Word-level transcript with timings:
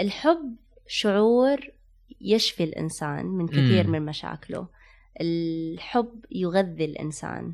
الحب 0.00 0.56
شعور 0.86 1.70
يشفي 2.20 2.64
الإنسان 2.64 3.26
من 3.26 3.48
كثير 3.48 3.86
مم. 3.86 3.92
من 3.92 4.02
مشاكله. 4.06 4.68
الحب 5.20 6.24
يغذي 6.30 6.84
الإنسان. 6.84 7.52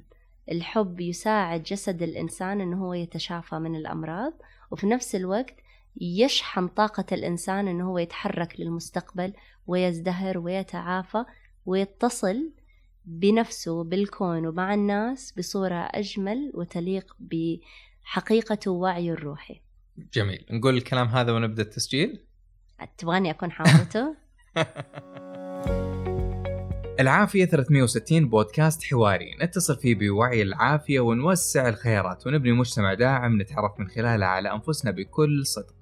الحب 0.50 1.00
يساعد 1.00 1.62
جسد 1.62 2.02
الإنسان 2.02 2.60
أنه 2.60 2.84
هو 2.84 2.94
يتشافى 2.94 3.54
من 3.58 3.76
الأمراض 3.76 4.32
وفي 4.70 4.86
نفس 4.86 5.14
الوقت 5.14 5.54
يشحن 6.00 6.68
طاقة 6.68 7.04
الإنسان 7.12 7.68
أنه 7.68 7.90
هو 7.90 7.98
يتحرك 7.98 8.60
للمستقبل 8.60 9.32
ويزدهر 9.66 10.38
ويتعافى 10.38 11.24
ويتصل 11.66 12.50
بنفسه 13.04 13.84
بالكون 13.84 14.46
ومع 14.46 14.74
الناس 14.74 15.34
بصورة 15.38 15.88
أجمل 15.94 16.50
وتليق 16.54 17.16
بحقيقته 17.20 18.70
ووعيه 18.70 19.12
الروحي. 19.12 19.60
جميل. 20.14 20.44
نقول 20.50 20.76
الكلام 20.76 21.08
هذا 21.08 21.32
ونبدأ 21.32 21.62
التسجيل؟ 21.62 22.20
تبغاني 22.98 23.30
أكون 23.30 23.50
حاضرته؟ 23.50 24.14
العافية 27.00 27.44
360 27.44 28.28
بودكاست 28.28 28.84
حواري. 28.84 29.36
نتصل 29.42 29.76
فيه 29.76 29.94
بوعي 29.94 30.42
العافية 30.42 31.00
ونوسع 31.00 31.68
الخيارات 31.68 32.26
ونبني 32.26 32.52
مجتمع 32.52 32.94
داعم 32.94 33.40
نتعرف 33.42 33.80
من 33.80 33.88
خلاله 33.88 34.26
على 34.26 34.52
أنفسنا 34.52 34.90
بكل 34.90 35.46
صدق. 35.46 35.74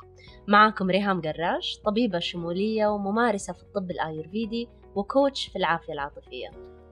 معكم 0.48 0.90
ريهام 0.90 1.20
قراش 1.20 1.80
طبيبة 1.84 2.18
شمولية 2.18 2.86
وممارسة 2.86 3.52
في 3.52 3.62
الطب 3.62 3.88
الآيurvedi 3.90 4.68
وكوتش 4.94 5.48
في 5.48 5.56
العافية 5.56 5.92
العاطفية. 5.92 6.48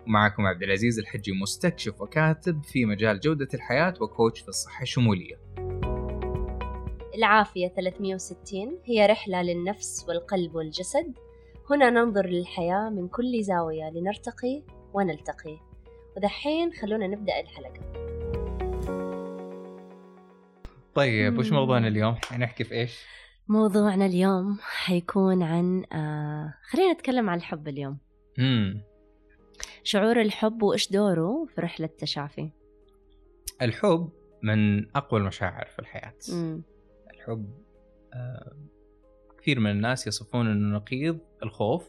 ومعكم 0.07 0.47
عبد 0.47 0.63
العزيز 0.63 0.99
الحجي 0.99 1.33
مستكشف 1.33 2.01
وكاتب 2.01 2.65
في 2.65 2.85
مجال 2.85 3.21
جودة 3.21 3.49
الحياة 3.55 3.95
وكوتش 4.01 4.41
في 4.41 4.49
الصحة 4.49 4.83
الشمولية. 4.83 5.37
العافية 7.25 7.69
360 7.69 8.79
هي 8.85 9.07
رحلة 9.07 9.43
للنفس 9.43 10.05
والقلب 10.09 10.55
والجسد 10.55 11.19
هنا 11.71 11.91
ننظر 11.91 12.27
للحياة 12.27 12.89
من 12.91 13.09
كل 13.09 13.43
زاوية 13.43 13.91
لنرتقي 13.91 14.63
ونلتقي 14.95 15.59
ودحين 16.17 16.73
خلونا 16.73 17.07
نبدأ 17.07 17.41
الحلقة 17.41 17.81
طيب 20.95 21.39
وش. 21.39 21.53
موضوعنا 21.53 21.89
اليوم؟ 21.89 22.15
حنحكي 22.25 22.65
في 22.65 22.75
إيش؟ 22.75 22.99
موضوعنا 23.49 24.07
اليوم 24.07 24.59
حيكون 24.61 25.43
عن 25.43 25.85
آه 25.93 26.55
خلينا 26.71 26.93
نتكلم 26.93 27.31
عن 27.31 27.39
الحب 27.39 27.69
اليوم 27.69 27.99
مم. 28.39 28.83
شعور 29.85 30.21
الحب 30.21 30.63
وإيش 30.63 30.93
دوره 30.93 31.47
في 31.55 31.61
رحلة 31.61 31.87
التشافي 31.87 32.51
الحب 33.63 34.09
من 34.43 34.91
أقوى 34.97 35.21
المشاعر 35.21 35.67
في 35.67 35.79
الحياة 35.79 36.15
مم. 36.33 36.63
الحب 37.21 37.51
آه، 38.15 38.53
كثير 39.39 39.61
من 39.61 39.71
الناس 39.71 40.07
يصفون 40.07 40.47
إنه 40.47 40.77
نقيض 40.77 41.19
الخوف 41.43 41.89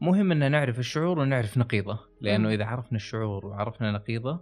مهم 0.00 0.32
ان 0.32 0.50
نعرف 0.52 0.78
الشعور 0.78 1.18
ونعرف 1.18 1.58
نقيضه 1.58 1.98
لأنه. 2.20 2.48
إذا 2.50 2.64
عرفنا 2.64 2.96
الشعور 2.96 3.46
وعرفنا 3.46 3.92
نقيضه. 3.92 4.40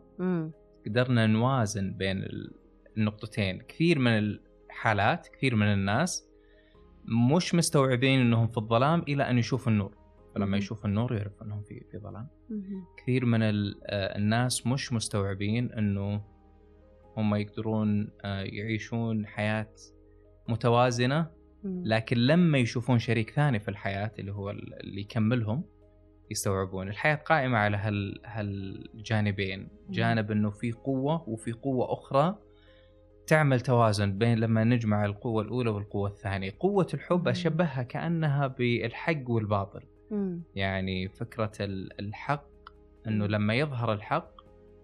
قدرنا 0.87 1.27
نوازن 1.27 1.93
بين 1.93 2.19
ال- 2.19 2.55
النقطتين 2.97 3.63
كثير 3.63 3.99
من 3.99 4.11
الحالات 4.69 5.29
كثير 5.29 5.55
من 5.57 5.67
الناس 5.67 6.27
مش 7.35 7.55
مستوعبين 7.55 8.21
إنهم 8.21 8.49
في 8.49 8.59
الظلام 8.59 9.01
إلى 9.09 9.31
أن 9.31 9.39
يشوفوا 9.39 9.73
النور 9.73 9.97
فلما. 10.35 10.57
يشوفوا 10.57 10.89
النور 10.89 11.15
يعرف 11.15 11.43
إنهم 11.43 11.63
في 11.63 11.81
في 11.91 11.99
ظلام. 11.99 12.29
كثير 12.97 13.25
من 13.25 13.43
آه، 13.43 13.73
الناس 14.19 14.67
مش 14.67 14.93
مستوعبين 14.93 15.73
إنه 15.73 16.23
هم 17.17 17.35
يقدرون 17.35 18.11
آه، 18.25 18.43
يعيشون 18.43 19.27
حياة 19.27 19.69
متوازنة 20.49 21.31
مم. 21.65 21.83
لكن 21.85 22.17
لما 22.17 22.59
يشوفون 22.59 22.99
شريك 22.99 23.31
ثاني 23.31 23.61
في 23.61 23.69
الحياة 23.69 24.11
اللي 24.19 24.33
هو 24.33 24.51
ال- 24.51 24.81
اللي 24.81 25.01
يكملهم 25.01 25.65
يستوعبون 26.31 26.89
الحياة 26.89 27.15
قائمة 27.15 27.59
على 27.59 27.77
هال 27.77 28.21
هالجانبين 28.27 29.69
جانب 29.91 30.31
إنه 30.31 30.51
في 30.51 30.73
قوة 30.73 31.29
وفي 31.29 31.53
قوة 31.53 31.93
أخرى 31.93 32.39
تعمل 33.27 33.61
توازن 33.61 34.19
بين 34.19 34.39
لما 34.39 34.65
نجمع 34.65 35.05
القوة 35.05 35.43
الأولى 35.43 35.71
والقوة 35.71 36.09
الثانية 36.09 36.55
قوة 36.61 36.87
الحب. 36.95 37.29
أشبهها 37.29 37.83
كأنها 37.83 38.47
بالحق 38.47 39.31
والباطل. 39.31 39.83
يعني 40.55 41.09
فكرة 41.09 41.53
ال- 41.61 42.01
الحق 42.01 42.47
أنه 43.07 43.27
لما 43.27 43.55
يظهر 43.55 43.93
الحق 43.93 44.31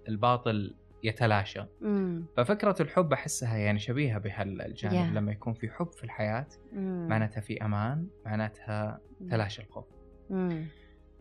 الباطل 0.08 0.74
يتلاشى 1.02 1.62
مم. 1.80 2.24
ففكرة 2.36 2.76
الحب 2.80 3.12
أحسها 3.12 3.56
يعني 3.56 3.78
شبيهة 3.78 4.18
بهالجانب 4.18 4.94
Yeah. 4.94 5.16
لما 5.16 5.32
يكون 5.32 5.54
في 5.54 5.68
حب 5.70 5.92
في 5.92 6.04
الحياة 6.04 6.46
مم. 6.72 7.06
معناتها 7.10 7.40
في 7.40 7.64
أمان 7.64 8.06
معناتها 8.26 9.00
تلاشى 9.30 9.62
الخوف 9.62 9.84
مم. 10.30 10.66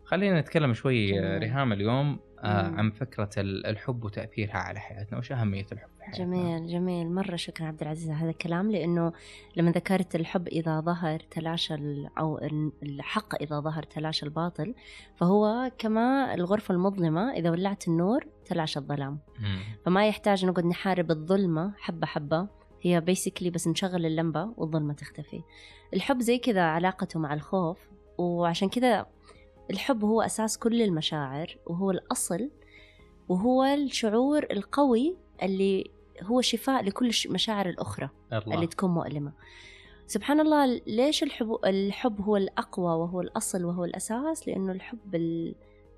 خلينا 0.04 0.40
نتكلم 0.40 0.74
شوي. 0.74 1.20
آه، 1.20 1.38
ريهام 1.38 1.72
اليوم 1.72 2.06
مم. 2.10 2.18
عن 2.44 2.90
فكرة 2.90 3.30
ال- 3.38 3.66
الحب 3.66 4.04
وتأثيرها 4.04 4.56
على 4.56 4.80
حياتنا 4.80 5.18
وش 5.18 5.32
أهمية 5.32 5.66
الحب 5.72 5.88
في 5.98 6.04
حياتنا؟ 6.04 6.24
جميل 6.26 6.66
جميل. 6.66 7.10
مرة 7.10 7.36
شكرا 7.36 7.66
عبد 7.66 7.82
العزيز 7.82 8.10
على 8.10 8.18
هذا 8.18 8.30
الكلام 8.30 8.70
لأنه 8.70 9.12
لما 9.56 9.70
ذكرت 9.70 10.14
الحب 10.14 10.48
إذا 10.48 10.80
ظهر 10.80 11.20
تلاشى 11.20 11.74
أو 12.18 12.38
ال- 12.38 12.72
الحق 12.82 13.42
إذا 13.42 13.60
ظهر 13.60 13.82
تلاشى 13.82 14.26
الباطل 14.26 14.74
فهو 15.16 15.70
كما 15.78 16.34
الغرفة 16.34 16.74
المظلمة 16.74 17.30
إذا 17.32 17.50
ولعت 17.50 17.88
النور 17.88 18.26
تلاشى 18.44 18.78
الظلام. 18.78 19.18
مم. 19.40 19.58
فما 19.84 20.08
يحتاج 20.08 20.44
نقعد 20.46 20.64
نحارب 20.64 21.10
الظلمة 21.10 21.72
حبة 21.78 22.06
حبة 22.06 22.48
هي 22.82 23.00
بيسكلي 23.00 23.50
بس 23.50 23.68
نشغل 23.68 24.06
اللمبة 24.06 24.48
والظلمة 24.56 24.92
تختفي. 24.94 25.42
الحب 25.94 26.20
زي 26.20 26.38
كذا 26.38 26.62
علاقته 26.62 27.20
مع 27.20 27.34
الخوف 27.34 27.78
وعشان 28.18 28.68
كذا 28.68 29.06
الحب 29.70 30.04
هو 30.04 30.22
أساس 30.22 30.58
كل 30.58 30.82
المشاعر 30.82 31.56
وهو 31.66 31.90
الأصل 31.90 32.50
وهو 33.28 33.64
الشعور 33.64 34.46
القوي 34.50 35.16
اللي 35.42 35.90
هو 36.22 36.40
شفاء 36.40 36.84
لكل 36.84 37.10
المشاعر 37.26 37.68
الأخرى 37.68 38.10
الله. 38.32 38.54
اللي 38.54 38.66
تكون 38.66 38.90
مؤلمة. 38.90 39.32
سبحان 40.06 40.40
الله 40.40 40.80
ليش 40.86 41.22
الحب, 41.22 41.58
الحب 41.64 42.20
هو 42.20 42.36
الأقوى 42.36 42.86
وهو 42.86 43.20
الأصل 43.20 43.64
وهو 43.64 43.84
الأساس؟ 43.84 44.48
لأنه 44.48 44.72
الحب 44.72 45.14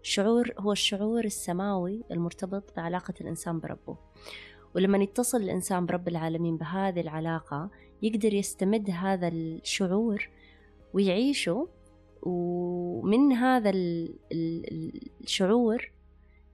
الشعور 0.02 0.52
هو 0.58 0.72
الشعور 0.72 1.24
السماوي 1.24 2.04
المرتبط 2.10 2.76
بعلاقة 2.76 3.14
الإنسان 3.20 3.60
بربه. 3.60 3.96
ولما 4.74 4.98
يتصل 4.98 5.42
الإنسان 5.42 5.86
برب 5.86 6.08
العالمين 6.08 6.56
بهذه 6.56 7.00
العلاقة 7.00 7.70
يقدر 8.02 8.34
يستمد 8.34 8.90
هذا 8.90 9.28
الشعور 9.28 10.28
ويعيشه 10.94 11.68
ومن 12.22 13.32
هذا 13.32 13.70
ال- 13.70 14.18
ال- 14.32 15.10
الشعور 15.24 15.90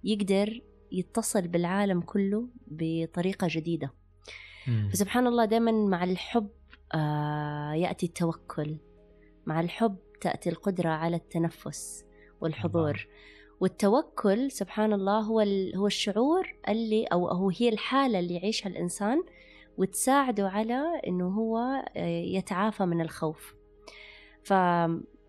يقدر 0.05 0.63
يتصل 0.93 1.49
بالعالم 1.49 2.01
كله 2.01 2.49
بطريقة 2.67 3.47
جديدة. 3.51 3.93
مم. 4.69 4.89
فسبحان 4.93 5.27
الله 5.27 5.45
دائما 5.45 5.73
مع 5.73 6.05
الحب 6.05 6.49
آه 6.95 7.73
يأتي 7.75 8.07
التوكل 8.07 8.77
مع 9.47 9.61
الحب 9.61 9.97
تأتي 10.21 10.51
القدرة 10.51 10.89
على 10.89 11.17
التنفس 11.17 12.05
والحضور. 12.41 13.07
والتوكل 13.61 14.51
سبحان 14.51 14.93
الله 14.93 15.21
هو 15.21 15.41
هو 15.77 15.87
الشعور 15.87 16.55
اللي 16.69 17.05
أو 17.05 17.29
هو 17.29 17.51
هي 17.51 17.69
الحالة 17.69 18.19
اللي 18.19 18.35
يعيشها 18.35 18.69
الإنسان 18.69 19.23
وتساعده 19.79 20.49
على 20.49 21.01
إنه 21.07 21.29
هو 21.29 21.57
آه، 21.97 22.07
يتعافى 22.21 22.85
من 22.85 23.01
الخوف. 23.01 23.55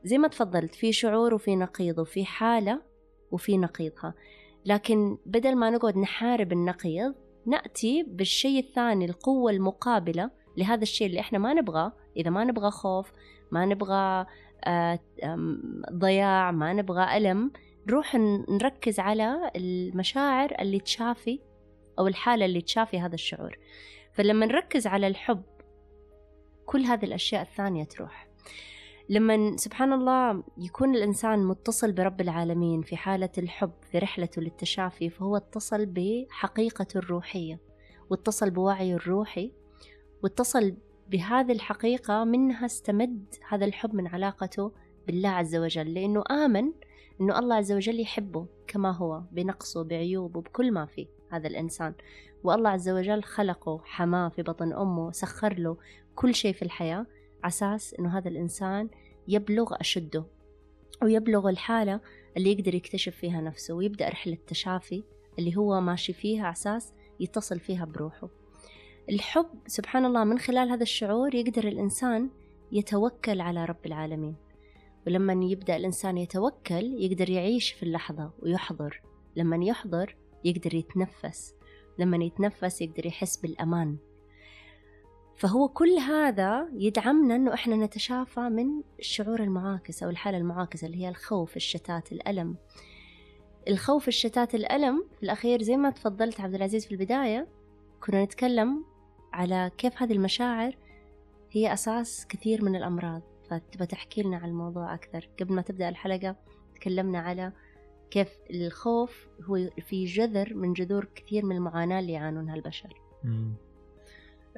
فزي 0.06 0.18
ما 0.18 0.28
تفضلت 0.28 0.76
في 0.76 0.92
شعور 0.92 1.34
وفي 1.34 1.56
نقيض 1.56 2.00
وفي 2.00 2.26
حالة 2.26 2.82
وفي 3.32 3.58
نقيضها. 3.58 4.14
لكن 4.66 5.18
بدل 5.26 5.56
ما 5.56 5.70
نقعد 5.70 5.98
نحارب 5.98 6.52
النقيض 6.52 7.16
نأتي 7.46 8.04
بالشيء 8.04 8.60
الثاني 8.60 9.06
القوة 9.06 9.52
المقابلة 9.52 10.32
لهذا 10.58 10.82
الشيء 10.82 11.08
اللي 11.08 11.20
إحنا 11.20 11.40
ما 11.40 11.54
نبغاه. 11.54 11.94
إذا 12.18 12.30
ما 12.30 12.44
نبغى 12.44 12.72
خوف 12.72 13.12
ما 13.52 13.66
نبغى 13.66 14.26
آه، 14.66 15.00
ضياع 15.92 16.52
ما 16.52 16.74
نبغى 16.74 17.18
ألم 17.18 17.52
نروح 17.88 18.16
نركز 18.50 19.00
على 19.00 19.52
المشاعر 19.56 20.56
اللي 20.60 20.80
تشافي 20.80 21.40
أو 22.00 22.08
الحالة 22.08 22.46
اللي 22.46 22.62
تشافي 22.62 23.00
هذا 23.00 23.16
الشعور. 23.16 23.58
فلما 24.14 24.46
نركز 24.46 24.88
على 24.88 25.08
الحب 25.08 25.44
كل 26.66 26.82
هذه 26.82 27.06
الأشياء 27.06 27.42
الثانية 27.42 27.84
تروح. 27.84 28.28
لما 29.10 29.58
سبحان 29.58 29.94
الله 29.94 30.44
يكون 30.58 30.96
الإنسان 30.96 31.46
متصل 31.46 31.92
برب 31.92 32.22
العالمين 32.22 32.82
في 32.82 32.98
حالة 32.98 33.30
الحب 33.38 33.72
في 33.92 34.00
رحلته 34.00 34.42
للتشافي 34.42 35.10
فهو 35.10 35.38
اتصل 35.38 35.86
بحقيقته 35.86 36.98
الروحية 36.98 37.60
واتصل 38.10 38.50
بوعيه 38.50 38.96
الروحي 38.96 39.52
واتصل 40.24 40.76
بهذه 41.10 41.52
الحقيقة 41.52 42.24
منها 42.24 42.66
استمد 42.66 43.26
هذا 43.50 43.66
الحب 43.66 43.96
من 43.96 44.08
علاقته 44.08 44.72
بالله 45.08 45.30
عز 45.30 45.56
وجل 45.56 45.94
لأنه 45.94 46.24
آمن 46.32 46.72
أنه 47.22 47.40
الله 47.40 47.56
عز 47.56 47.72
وجل 47.72 48.00
يحبه 48.00 48.48
كما 48.68 48.92
هو 48.92 49.22
بنقصه 49.32 49.84
بعيوبه 49.84 50.42
بكل 50.42 50.72
ما 50.72 50.86
فيه 50.86 51.08
هذا 51.30 51.48
الإنسان. 51.48 51.94
والله 52.44 52.70
عز 52.70 52.90
وجل 52.90 53.24
خلقه 53.24 53.82
حماه 53.84 54.30
في 54.30 54.42
بطن 54.42 54.74
أمه 54.74 55.12
سخر 55.12 55.54
له 55.60 55.78
كل 56.16 56.36
شيء 56.36 56.54
في 56.54 56.62
الحياة. 56.62 57.06
عساس 57.46 57.94
إنه 57.94 58.18
هذا 58.18 58.30
الإنسان 58.30 58.90
يبلغ 59.28 59.76
أشده 59.80 60.26
ويبلغ 61.04 61.50
الحالة 61.50 62.02
اللي 62.38 62.52
يقدر 62.52 62.76
يكتشف 62.76 63.16
فيها 63.16 63.42
نفسه 63.42 63.74
ويبدأ 63.74 64.10
رحلة 64.10 64.38
تشافي 64.48 65.04
اللي 65.40 65.58
هو 65.58 65.82
ماشي 65.82 66.14
فيها 66.14 66.48
عساس 66.48 66.94
يتصل 67.20 67.60
فيها 67.60 67.86
بروحه. 67.86 68.30
الحب 69.10 69.50
سبحان 69.68 70.06
الله 70.06 70.24
من 70.24 70.40
خلال 70.40 70.70
هذا 70.70 70.84
الشعور 70.84 71.36
يقدر 71.36 71.68
الإنسان 71.68 72.30
يتوكل 72.72 73.42
على 73.42 73.66
رب 73.66 73.86
العالمين. 73.86 74.36
ولما 75.08 75.46
يبدأ 75.46 75.76
الإنسان 75.76 76.18
يتوكل 76.18 77.04
يقدر 77.04 77.30
يعيش 77.30 77.72
في 77.72 77.84
اللحظة 77.84 78.32
ويحضر. 78.40 79.02
لما 79.36 79.66
يحضر 79.66 80.16
يقدر 80.44 80.76
يتنفس. 80.76 81.54
لما 82.00 82.24
يتنفس 82.24 82.82
يقدر 82.82 83.06
يحس 83.06 83.38
بالأمان. 83.38 83.98
فهو 85.36 85.68
كل 85.68 85.90
هذا 85.90 86.70
يدعمنا 86.74 87.36
إنه 87.36 87.54
إحنا 87.54 87.76
نتشافى 87.76 88.40
من 88.40 88.82
الشعور 89.00 89.40
المعاكس 89.40 90.04
أو 90.04 90.10
الحالة 90.10 90.38
المعاكسة 90.38 90.88
اللي 90.88 90.98
هي 90.98 91.10
الخوف 91.10 91.56
الشتات 91.56 92.12
الألم. 92.12 92.56
الخوف 93.68 94.08
الشتات 94.08 94.56
الألم 94.56 95.06
في 95.18 95.24
الأخير 95.24 95.62
زي 95.62 95.78
ما 95.78 95.90
تفضلت 95.90 96.42
عبد 96.42 96.56
العزيز 96.56 96.86
في 96.86 96.92
البداية 96.92 97.48
كنا 98.06 98.24
نتكلم 98.24 98.86
على 99.34 99.72
كيف 99.78 100.02
هذه 100.02 100.14
المشاعر 100.14 100.78
هي 101.52 101.74
أساس 101.74 102.28
كثير 102.28 102.64
من 102.64 102.76
الأمراض. 102.76 103.22
فتبى 103.50 103.86
تحكي 103.86 104.22
لنا 104.24 104.38
عن 104.38 104.50
الموضوع 104.50 104.94
أكثر. 104.94 105.30
قبل 105.40 105.54
ما 105.54 105.62
تبدأ 105.62 105.90
الحلقة 105.90 106.36
تكلمنا 106.76 107.20
على 107.20 107.52
كيف 108.12 108.30
الخوف 108.50 109.28
هو 109.44 109.70
في 109.88 110.06
جذر 110.06 110.54
من 110.54 110.74
جذور 110.74 111.08
كثير 111.16 111.46
من 111.46 111.56
المعاناة 111.56 112.00
اللي 112.00 112.12
يعانونها 112.12 112.56
البشر. 112.56 113.02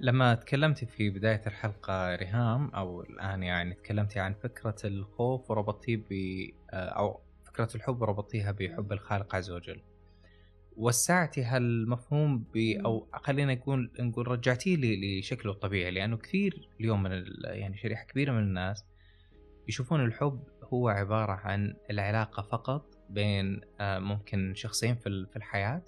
لما 0.01 0.35
تكلمتي 0.35 0.85
في 0.85 1.09
بداية 1.09 1.41
الحلقة 1.47 2.15
ريهام 2.15 2.69
أو 2.69 3.01
الآن 3.01 3.43
يعني 3.43 3.73
تكلمتي 3.73 4.19
عن 4.19 4.33
فكرة 4.33 4.75
الخوف 4.85 5.51
وربطتيه 5.51 5.97
ب 5.97 6.13
أو 6.73 7.21
فكرة 7.45 7.69
الحب 7.75 8.01
وربطيها 8.01 8.51
بحب 8.51 8.91
الخالق 8.91 9.35
عز 9.35 9.51
وجل. 9.51 9.81
وسعتي 10.77 11.43
هالمفهوم 11.43 12.45
ب 12.53 12.57
أو 12.57 13.07
خلينا 13.13 13.55
نقول 13.55 13.91
نقول 13.99 14.27
رجعتيه 14.27 14.77
لشكله 14.77 15.51
الطبيعي 15.51 15.91
لأنه 15.91 16.17
كثير 16.17 16.69
اليوم 16.79 17.03
من 17.03 17.23
يعني 17.43 17.77
شريحة 17.77 18.03
كبيرة 18.03 18.31
من 18.31 18.43
الناس 18.43 18.85
يشوفون 19.67 20.05
الحب 20.05 20.43
هو 20.63 20.89
عبارة 20.89 21.31
عن 21.31 21.75
العلاقة 21.89 22.43
فقط 22.43 22.96
بين 23.09 23.61
آه، 23.79 23.99
ممكن 23.99 24.53
شخصين 24.55 24.95
في 24.95 25.27
الحياة. 25.35 25.83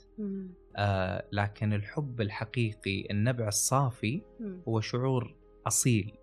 آه 0.75 1.27
لكن 1.31 1.73
الحب 1.73 2.21
الحقيقي 2.21 3.11
النبع 3.11 3.47
الصافي 3.47 4.21
هو 4.67 4.81
شعور 4.81 5.35
أصيل. 5.67 6.13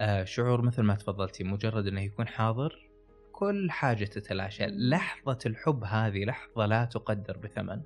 آه 0.00 0.24
شعور 0.24 0.62
مثل 0.62 0.82
ما 0.82 0.94
تفضلتي 0.94 1.44
مجرد 1.44 1.86
إنه 1.86 2.00
يكون 2.00 2.26
حاضر 2.28 2.90
كل 3.32 3.70
حاجة 3.70 4.04
تتلاشى. 4.04 4.66
لحظة 4.66 5.38
الحب 5.46 5.84
هذه 5.84 6.24
لحظة 6.24 6.66
لا 6.66 6.84
تقدر 6.84 7.36
بثمن. 7.38 7.80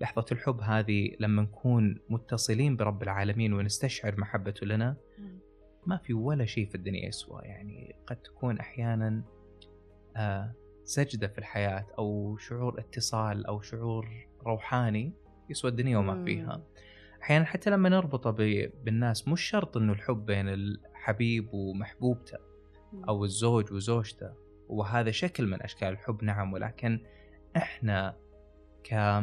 لحظة 0.00 0.26
الحب 0.32 0.60
هذه 0.60 1.16
لما 1.20 1.42
نكون 1.42 2.00
متصلين 2.08 2.76
برب 2.76 3.02
العالمين 3.02 3.52
ونستشعر 3.52 4.20
محبته 4.20 4.66
لنا 4.66 4.96
ما 5.86 5.96
في 5.96 6.14
ولا 6.14 6.44
شيء 6.44 6.66
في 6.66 6.74
الدنيا 6.74 7.08
يسوى. 7.08 7.42
يعني 7.44 7.94
قد 8.06 8.16
تكون 8.16 8.58
أحيانا 8.58 9.22
آه 10.16 10.54
سجدة 10.84 11.28
في 11.28 11.38
الحياة 11.38 11.86
أو 11.98 12.36
شعور 12.36 12.78
اتصال 12.78 13.46
أو 13.46 13.60
شعور 13.60 14.26
روحاني 14.46 15.12
يسوى 15.50 15.70
الدنيا 15.70 15.98
وما 15.98 16.24
فيها. 16.24 16.62
أحيانا 17.22 17.44
حتى 17.44 17.70
لما 17.70 17.88
نربطه 17.88 18.30
بالناس 18.84 19.28
مش 19.28 19.42
شرط 19.42 19.76
إنه 19.76 19.92
الحب 19.92 20.26
بين 20.26 20.48
الحبيب 20.48 21.48
ومحبوبته 21.54 22.38
أو 23.08 23.24
الزوج 23.24 23.72
وزوجته 23.72 24.32
وهذا 24.68 25.10
شكل 25.10 25.46
من 25.46 25.62
أشكال 25.62 25.88
الحب 25.88 26.24
نعم 26.24 26.52
ولكن 26.52 27.00
إحنا 27.56 28.16
ك 28.84 29.22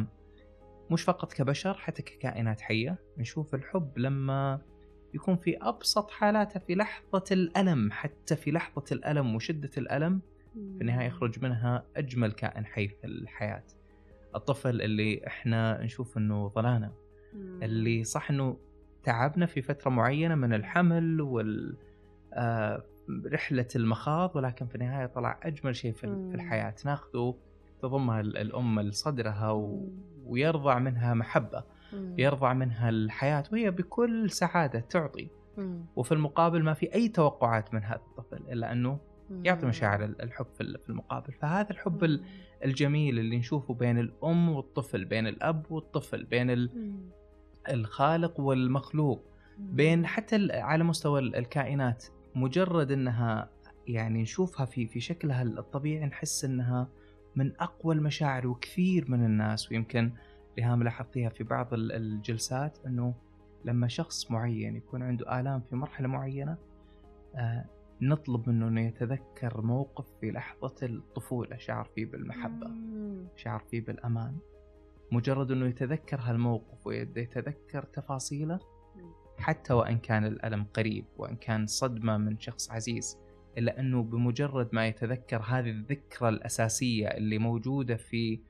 مش 0.90 1.02
فقط 1.02 1.32
كبشر 1.32 1.74
حتى 1.74 2.02
ككائنات 2.02 2.60
حية 2.60 2.98
نشوف 3.18 3.54
الحب 3.54 3.98
لما 3.98 4.60
يكون 5.14 5.36
في 5.36 5.56
أبسط 5.62 6.10
حالاته 6.10 6.60
في 6.60 6.74
لحظة 6.74 7.24
الألم 7.32 7.92
حتى 7.92 8.36
في 8.36 8.50
لحظة 8.50 8.84
الألم 8.92 9.34
وشدة 9.34 9.70
الألم 9.78 10.20
في 10.52 10.80
النهاية 10.80 11.06
يخرج 11.06 11.42
منها 11.42 11.84
أجمل 11.96 12.32
كائن 12.32 12.66
حي 12.66 12.88
في 12.88 13.04
الحياة. 13.06 13.62
الطفل 14.34 14.82
اللي 14.82 15.26
إحنا 15.26 15.82
نشوف 15.84 16.18
إنه 16.18 16.48
ضلانا 16.48 16.92
اللي 17.62 18.04
صح 18.04 18.30
إنه 18.30 18.56
تعبنا 19.02 19.46
في 19.46 19.62
فترة 19.62 19.90
معينة 19.90 20.34
من 20.34 20.54
الحمل 20.54 21.20
وال 21.20 21.76
آه 22.32 22.84
رحلة 23.26 23.68
المخاض 23.76 24.36
ولكن 24.36 24.66
في 24.66 24.74
النهاية 24.74 25.06
طلع 25.06 25.40
أجمل 25.42 25.76
شيء 25.76 25.92
في, 25.92 26.00
في 26.30 26.34
الحياة. 26.34 26.74
ناخذه 26.84 27.34
تضمها 27.82 28.20
الأم 28.20 28.80
لصدرها 28.80 29.50
و... 29.50 29.88
ويرضع 30.26 30.78
منها 30.78 31.14
محبة. 31.14 31.64
يرضع 32.18 32.52
منها 32.52 32.88
الحياة 32.88 33.44
وهي 33.52 33.70
بكل 33.70 34.30
سعادة 34.30 34.80
تعطي. 34.80 35.28
وفي 35.96 36.12
المقابل 36.12 36.62
ما 36.62 36.74
في 36.74 36.94
أي 36.94 37.08
توقعات 37.08 37.74
من 37.74 37.82
هذا 37.84 38.00
الطفل 38.10 38.36
إلا 38.52 38.72
أنه 38.72 38.98
يعطي 39.44 39.66
مشاعر 39.66 40.04
الحب 40.04 40.46
في 40.56 40.88
المقابل. 40.88 41.32
فهذا 41.32 41.70
الحب 41.70 42.20
الجميل 42.64 43.18
اللي 43.18 43.38
نشوفه 43.38 43.74
بين 43.74 43.98
الأم 43.98 44.48
والطفل 44.48 45.04
بين 45.04 45.26
الأب 45.26 45.66
والطفل 45.70 46.24
بين 46.24 46.68
الخالق 47.68 48.40
والمخلوق 48.40 49.24
بين 49.58 50.06
حتى 50.06 50.48
على 50.52 50.84
مستوى 50.84 51.20
الكائنات. 51.20 52.04
مجرد 52.34 52.90
إنها 52.92 53.50
يعني 53.86 54.22
نشوفها 54.22 54.66
في 54.66 54.86
في 54.86 55.00
شكلها 55.00 55.42
الطبيعي 55.42 56.06
نحس 56.06 56.44
إنها 56.44 56.88
من 57.36 57.52
أقوى 57.60 57.94
المشاعر 57.94 58.46
وكثير 58.46 59.10
من 59.10 59.24
الناس. 59.24 59.70
ويمكن 59.72 60.12
ريهام 60.58 60.82
لاحظتيها 60.82 61.28
في 61.28 61.44
بعض 61.44 61.74
الجلسات 61.74 62.78
إنه 62.86 63.14
لما 63.64 63.88
شخص 63.88 64.30
معين 64.30 64.76
يكون 64.76 65.02
عنده 65.02 65.40
آلام 65.40 65.60
في 65.70 65.76
مرحلة 65.76 66.08
معينة 66.08 66.56
آه، 67.36 67.64
نطلب 68.02 68.48
منه 68.48 68.68
إنه 68.68 68.80
يتذكر 68.80 69.60
موقف 69.60 70.06
في 70.20 70.30
لحظة 70.30 70.74
الطفولة 70.82 71.56
شعر 71.56 71.84
فيه 71.94 72.06
بالمحبة 72.06 72.70
شعر 73.36 73.64
فيه 73.70 73.80
بالأمان. 73.80 74.36
مجرد 75.12 75.50
إنه 75.50 75.66
يتذكر 75.66 76.20
هالموقف 76.20 76.86
ويتذكر 76.86 77.82
تفاصيله 77.82 78.60
حتى 79.38 79.72
وإن 79.72 79.98
كان 79.98 80.24
الألم 80.24 80.64
قريب 80.64 81.04
وإن 81.16 81.36
كان 81.36 81.66
صدمة 81.66 82.16
من 82.16 82.38
شخص 82.38 82.70
عزيز 82.70 83.18
إلا 83.58 83.80
إنه 83.80 84.02
بمجرد 84.02 84.68
ما 84.72 84.86
يتذكر 84.86 85.42
هذه 85.42 85.70
الذكرى 85.70 86.28
الأساسية 86.28 87.06
اللي 87.08 87.38
موجودة 87.38 87.96
في 87.96 88.40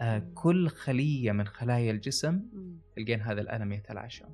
آه، 0.00 0.22
كل 0.34 0.68
خلية 0.68 1.32
من 1.32 1.46
خلايا 1.46 1.90
الجسم 1.90 2.42
تلقين 2.96 3.20
هذا 3.20 3.40
الألم 3.40 3.72
يتلاشى. 3.72 4.24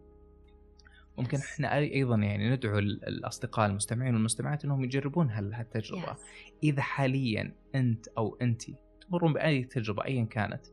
ممكن 1.18 1.38
إحنا 1.38 1.76
أيضا 1.78 2.16
يعني 2.16 2.50
ندعو 2.50 2.78
الأصدقاء 2.78 3.66
المستمعين 3.66 4.14
والمستمعات 4.14 4.64
إنهم 4.64 4.84
يجربون 4.84 5.30
هالتجربة 5.30 6.06
yes. 6.14 6.18
إذا 6.62 6.82
حاليا 6.82 7.54
أنت 7.74 8.08
أو 8.08 8.36
انت 8.42 8.62
تمرون 9.08 9.32
بأي 9.32 9.64
تجربة 9.64 10.04
ايا 10.04 10.24
كانت 10.24 10.66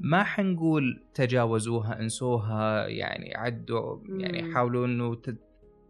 ما 0.00 0.24
حنقول 0.24 1.02
تجاوزوها 1.14 2.00
انسوها 2.00 2.86
يعني 2.86 3.36
عدوا 3.36 3.98
يعني 4.08 4.54
حاولوا 4.54 4.86
إنه 4.86 5.16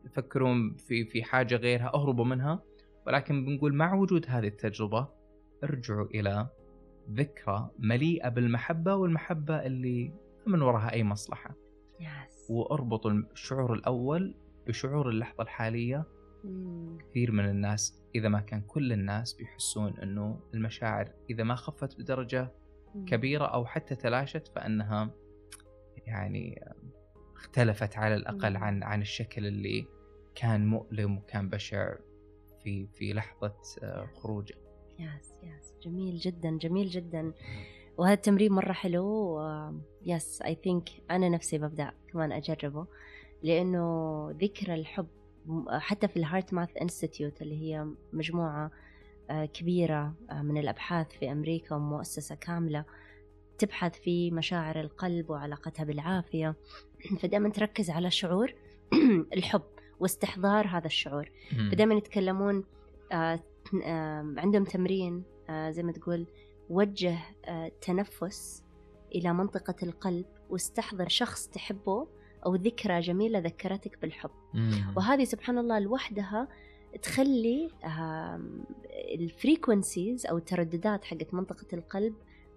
تفكرون 0.05 0.77
في 0.77 1.05
في 1.05 1.23
حاجة 1.23 1.57
غيرها 1.57 1.95
أهربوا 1.95 2.25
منها 2.25 2.63
ولكن 3.07 3.45
بنقول 3.45 3.75
مع 3.75 3.95
وجود 3.95 4.27
هذه 4.29 4.47
التجربة 4.47 5.09
ارجعوا 5.65 6.07
إلى 6.07 6.49
ذكرى 7.11 7.71
مليئة 7.79 8.29
بالمحبة 8.29 8.95
والمحبة 8.95 9.67
اللي 9.67 10.13
من 10.47 10.63
وراها 10.63 10.93
أي 10.93 11.05
مصلحة. 11.05 11.55
yes. 12.01 12.38
واربطوا 12.51 13.11
الشعور 13.11 13.75
الأول 13.75 14.35
بشعور 14.67 15.09
اللحظة 15.09 15.43
الحالية 15.43 16.05
كثير 16.99 17.33
من 17.33 17.49
الناس 17.49 18.03
إذا 18.15 18.29
ما 18.29 18.41
كان 18.41 18.61
كل 18.61 18.93
الناس 18.93 19.33
بيحسون 19.33 19.99
أنه 19.99 20.41
المشاعر 20.55 21.13
إذا 21.31 21.45
ما 21.45 21.55
خفت 21.55 21.99
بدرجة 22.01 22.53
كبيرة 23.07 23.45
أو 23.45 23.67
حتى 23.67 23.95
تلاشت 23.95 24.49
فإنها 24.49 25.11
يعني 26.07 26.65
اختلفت 27.37 27.97
على 27.97 28.15
الأقل 28.15 28.57
عن 28.57 28.83
عن 28.83 29.01
الشكل 29.01 29.47
اللي 29.47 29.87
كان 30.35 30.67
مؤلم 30.67 31.19
وكان 31.19 31.49
بشع 31.49 31.95
في 32.63 32.87
في 32.87 33.13
لحظة 33.13 33.55
آه، 33.83 34.07
خروجه. 34.15 34.55
yes 34.99 35.33
yes. 35.43 35.75
جميل 35.83 36.17
جدا 36.17 36.59
جميل 36.59 36.89
جدا. 36.89 37.33
وهذا 37.99 38.15
التمرين 38.15 38.53
مرة 38.53 38.73
حلو 38.73 39.39
yes 40.09 40.43
I 40.43 40.55
think 40.65 40.89
أنا 41.11 41.29
نفسي 41.29 41.59
ببدأ 41.59 41.93
كمان 42.13 42.33
أجربه 42.33 42.87
لأنه 43.43 44.31
ذكر 44.31 44.75
الحب 44.75 45.07
حتى 45.69 46.09
في 46.09 46.17
ال 46.17 46.55
HeartMath 46.55 46.77
Institute 46.83 47.43
اللي 47.43 47.63
هي 47.63 47.87
مجموعة 48.13 48.71
آه، 49.31 49.45
كبيرة 49.45 50.15
آه، 50.31 50.43
من 50.43 50.59
الأبحاث 50.59 51.07
في 51.13 51.33
أمريكا 51.33 51.75
ومؤسسة 51.75 52.35
كاملة 52.35 52.85
تبحث 53.59 54.01
في 54.01 54.31
مشاعر 54.31 54.81
القلب 54.81 55.31
وعلاقتها 55.31 55.85
بالعافية 55.85 56.55
فدائما 57.21 57.49
تركز 57.49 57.91
على 57.91 58.11
شعور 58.11 58.55
الحب 59.37 59.63
واستحضار 60.01 60.67
هذا 60.67 60.87
الشعور. 60.87 61.31
فدائما 61.71 61.95
يتكلمون 61.95 62.65
آه 63.13 63.41
عندهم 64.37 64.65
تمرين 64.65 65.23
زي 65.51 65.83
ما 65.83 65.93
تقول 65.93 66.27
وجه 66.71 67.19
تنفس 67.81 68.63
إلى 69.15 69.33
منطقة 69.33 69.75
القلب 69.83 70.27
واستحضر 70.51 71.09
شخص 71.09 71.49
تحبه 71.49 72.07
أو 72.47 72.55
ذكرى 72.55 73.01
جميلة 73.01 73.39
ذكرتك 73.39 73.99
بالحب 74.03 74.31
مم. 74.55 74.95
وهذه 74.97 75.25
سبحان 75.25 75.59
الله 75.59 75.79
لوحدها 75.79 76.49
تخلي 77.03 77.71
الفريكونسيز 79.15 80.27
أو 80.27 80.37
الترددات 80.37 81.05
حقت 81.05 81.35
منطقة 81.35 81.67
القلب 81.73 82.15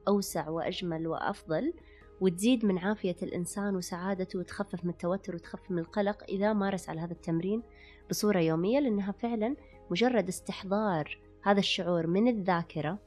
أوسع 0.08 0.50
وأجمل 0.50 1.08
وأفضل 1.08 1.74
وتزيد 2.22 2.66
من 2.66 2.78
عافية 2.78 3.16
الإنسان 3.24 3.76
وسعادته 3.76 4.40
وتخفف 4.40 4.86
من 4.86 4.90
التوتر 4.90 5.36
وتخفف 5.36 5.72
من 5.72 5.80
القلق 5.80 6.24
إذا 6.30 6.54
مارس 6.54 6.90
على 6.90 7.02
هذا 7.02 7.12
التمرين 7.12 7.64
بصورة 8.10 8.40
يومية 8.40 8.80
لأنها 8.80 9.12
فعلا 9.12 9.56
مجرد 9.92 10.28
استحضار 10.28 11.20
هذا 11.44 11.60
الشعور 11.60 12.08
من 12.08 12.28
الذاكرة 12.28 13.00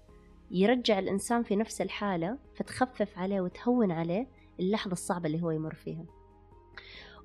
يرجع 0.55 0.99
الإنسان 0.99 1.43
في 1.43 1.57
نفس 1.57 1.81
الحالة 1.81 2.39
فتخفف 2.55 3.19
عليه 3.19 3.41
وتهون 3.41 3.93
عليه 3.93 4.29
اللحظة 4.61 4.93
الصعبة 4.93 5.27
اللي 5.27 5.43
هو 5.43 5.51
يمر 5.51 5.75
فيها. 5.75 6.05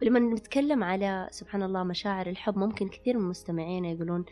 ولما 0.01 0.19
نتكلم 0.19 0.83
على 0.83 1.27
سبحان 1.31 1.63
الله 1.63 1.83
مشاعر 1.83 2.27
الحب 2.27 2.57
ممكن 2.57 2.87
كثير 2.89 3.17
من 3.17 3.29
مستمعينا 3.29 3.87
يقولون 3.87 4.25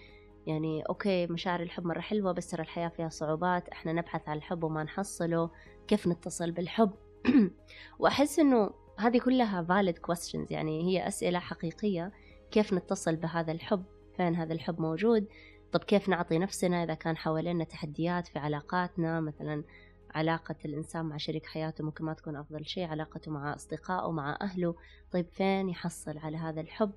يعني 0.47 0.81
أوكي 0.81 1.27
مشاعر 1.27 1.61
الحب 1.61 1.85
مرة 1.85 1.99
حلوة 1.99 2.31
بس 2.31 2.49
ترى 2.49 2.61
الحياة 2.61 2.87
فيها 2.87 3.09
صعوبات 3.09 3.69
إحنا 3.69 3.93
نبحث 3.93 4.29
عن 4.29 4.37
الحب 4.37 4.63
وما 4.63 4.83
نحصله 4.83 5.49
كيف 5.87 6.07
نتصل 6.07 6.51
بالحب؟ 6.51 6.91
وأحس 7.99 8.39
إنه 8.39 8.69
هذه 8.97 9.17
كلها 9.17 9.65
valid 9.69 9.95
questions 10.11 10.51
يعني 10.51 10.83
هي 10.83 11.07
أسئلة 11.07 11.39
حقيقية 11.39 12.11
كيف 12.51 12.73
نتصل 12.73 13.15
بهذا 13.15 13.51
الحب؟ 13.51 13.83
فين 14.17 14.35
هذا 14.35 14.53
الحب 14.53 14.81
موجود؟ 14.81 15.27
طب 15.71 15.79
كيف 15.79 16.09
نعطي 16.09 16.37
نفسنا 16.37 16.83
إذا 16.83 16.93
كان 16.93 17.17
حوالينا 17.17 17.63
تحديات 17.63 18.27
في 18.27 18.39
علاقاتنا؟ 18.39 19.21
مثلا 19.21 19.63
علاقة 20.11 20.55
الإنسان 20.65 21.05
مع 21.05 21.17
شريك 21.17 21.45
حياته 21.45 21.83
ممكن 21.83 22.05
ما 22.05 22.13
تكون 22.13 22.35
أفضل 22.35 22.65
شيء 22.65 22.87
علاقته 22.87 23.31
مع 23.31 23.55
أصدقائه 23.55 24.11
مع 24.11 24.37
أهله. 24.41 24.75
طيب 25.11 25.25
فين 25.31 25.69
يحصل 25.69 26.17
على 26.17 26.37
هذا 26.37 26.61
الحب؟ 26.61 26.91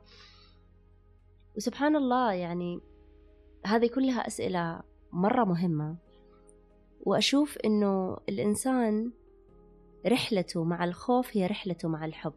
وسبحان 1.56 1.96
الله 1.96 2.32
يعني 2.32 2.80
هذه 3.66 3.86
كلها 3.86 4.26
أسئلة 4.26 4.82
مرة 5.12 5.44
مهمة. 5.44 5.96
وأشوف 7.00 7.58
إنه 7.64 8.16
الإنسان 8.28 9.12
رحلته 10.06 10.64
مع 10.64 10.84
الخوف 10.84 11.36
هي 11.36 11.46
رحلته 11.46 11.88
مع 11.88 12.04
الحب. 12.04 12.34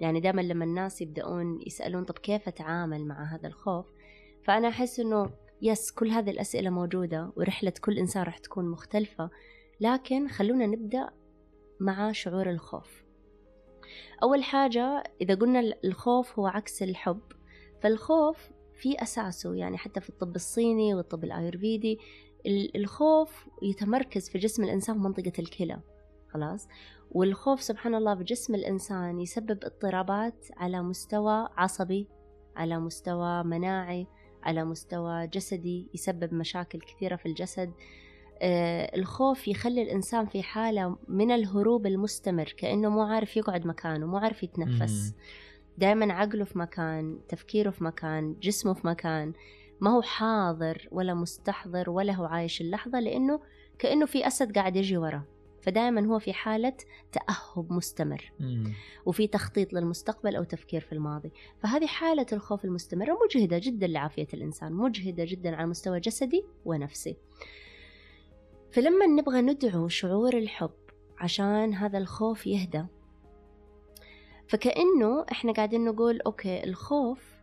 يعني 0.00 0.20
دائما 0.20 0.40
لما 0.40 0.64
الناس 0.64 1.02
يبدأون 1.02 1.60
يسألون 1.66 2.04
طب 2.04 2.18
كيف 2.18 2.48
أتعامل 2.48 3.06
مع 3.06 3.34
هذا 3.34 3.46
الخوف؟ 3.46 3.86
فأنا 4.44 4.68
أحس 4.68 5.00
إنه 5.00 5.30
يس 5.64 5.92
كل 5.92 6.10
هذه 6.10 6.30
الأسئلة 6.30 6.70
موجودة 6.70 7.32
ورحلة 7.36 7.72
كل 7.80 7.98
إنسان 7.98 8.22
راح 8.22 8.38
تكون 8.38 8.68
مختلفة 8.68 9.30
لكن 9.80 10.28
خلونا 10.28 10.66
نبدأ 10.66 11.10
مع 11.80 12.12
شعور 12.12 12.50
الخوف. 12.50 13.04
أول 14.22 14.44
حاجة 14.44 15.04
إذا 15.20 15.34
قلنا 15.34 15.74
الخوف 15.84 16.38
هو 16.38 16.46
عكس 16.46 16.82
الحب 16.82 17.20
فالخوف 17.80 18.50
في 18.74 19.02
أساسه 19.02 19.54
يعني 19.54 19.78
حتى 19.78 20.00
في 20.00 20.08
الطب 20.08 20.36
الصيني 20.36 20.94
والطب 20.94 21.24
الآيورفيدي 21.24 21.98
الخوف 22.76 23.48
يتمركز 23.62 24.30
في 24.30 24.38
جسم 24.38 24.64
الإنسان 24.64 24.96
في 24.96 25.02
منطقة 25.02 25.32
الكلى 25.38 25.80
خلاص؟ 26.28 26.68
والخوف 27.10 27.62
سبحان 27.62 27.94
الله 27.94 28.14
بجسم 28.14 28.54
الإنسان 28.54 29.20
يسبب 29.20 29.64
اضطرابات 29.64 30.46
على 30.56 30.82
مستوى 30.82 31.48
عصبي 31.56 32.08
على 32.56 32.78
مستوى 32.78 33.42
مناعي 33.44 34.06
على 34.44 34.64
مستوى 34.64 35.26
جسدي 35.26 35.86
يسبب 35.94 36.34
مشاكل 36.34 36.80
كثيرة 36.80 37.16
في 37.16 37.26
الجسد. 37.26 37.72
آه 38.42 38.96
الخوف 38.96 39.48
يخلي 39.48 39.82
الإنسان 39.82 40.26
في 40.26 40.42
حالة 40.42 40.96
من 41.08 41.30
الهروب 41.30 41.86
المستمر 41.86 42.54
كأنه 42.56 42.88
مو 42.88 43.02
عارف 43.02 43.36
يقعد 43.36 43.66
مكانه 43.66 44.06
مو 44.06 44.16
عارف 44.16 44.42
يتنفس. 44.42 45.14
دائما 45.78 46.12
عقله 46.12 46.44
في 46.44 46.58
مكان 46.58 47.18
تفكيره 47.28 47.70
في 47.70 47.84
مكان 47.84 48.36
جسمه 48.42 48.72
في 48.72 48.86
مكان. 48.86 49.32
ما 49.80 49.90
هو 49.90 50.02
حاضر 50.02 50.88
ولا 50.92 51.14
مستحضر 51.14 51.90
ولا 51.90 52.12
هو 52.12 52.24
عايش 52.24 52.60
اللحظة 52.60 53.00
لأنه 53.00 53.40
كأنه 53.78 54.06
في 54.06 54.26
أسد 54.26 54.58
قاعد 54.58 54.76
يجي 54.76 54.96
وراه. 54.96 55.24
فدائما 55.64 56.06
هو 56.06 56.18
في 56.18 56.32
حالة 56.32 56.76
تأهب 57.12 57.72
مستمر. 57.72 58.32
مم. 58.40 58.72
وفي 59.06 59.26
تخطيط 59.26 59.72
للمستقبل 59.72 60.36
أو 60.36 60.44
تفكير 60.44 60.80
في 60.80 60.92
الماضي. 60.92 61.32
فهذه 61.62 61.86
حالة 61.86 62.26
الخوف 62.32 62.64
المستمرة 62.64 63.18
مجهدة 63.24 63.60
جدا 63.62 63.86
لعافية 63.86 64.26
الإنسان 64.34 64.72
مجهدة 64.72 65.24
جدا 65.24 65.56
على 65.56 65.66
مستوى 65.66 66.00
جسدي 66.00 66.44
ونفسي. 66.64 67.16
فلما 68.72 69.06
نبغى 69.06 69.40
ندعو 69.40 69.88
شعور 69.88 70.38
الحب 70.38 70.70
عشان 71.18 71.74
هذا 71.74 71.98
الخوف 71.98 72.46
يهدى 72.46 72.84
فكأنه 74.48 75.24
إحنا 75.32 75.52
قاعدين 75.52 75.84
نقول 75.84 76.20
أوكي 76.20 76.64
الخوف 76.64 77.34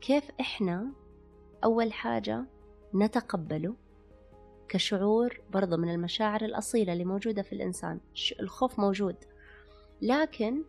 كيف 0.00 0.24
إحنا 0.40 0.92
أول 1.64 1.92
حاجة 1.92 2.44
نتقبله 2.94 3.74
كشعور 4.72 5.40
برضه 5.52 5.76
من 5.76 5.94
المشاعر 5.94 6.44
الأصيلة 6.44 6.92
اللي 6.92 7.04
موجودة 7.04 7.42
في 7.42 7.52
الإنسان. 7.52 8.00
الخوف 8.40 8.78
موجود. 8.78 9.16
لكن 10.02 10.62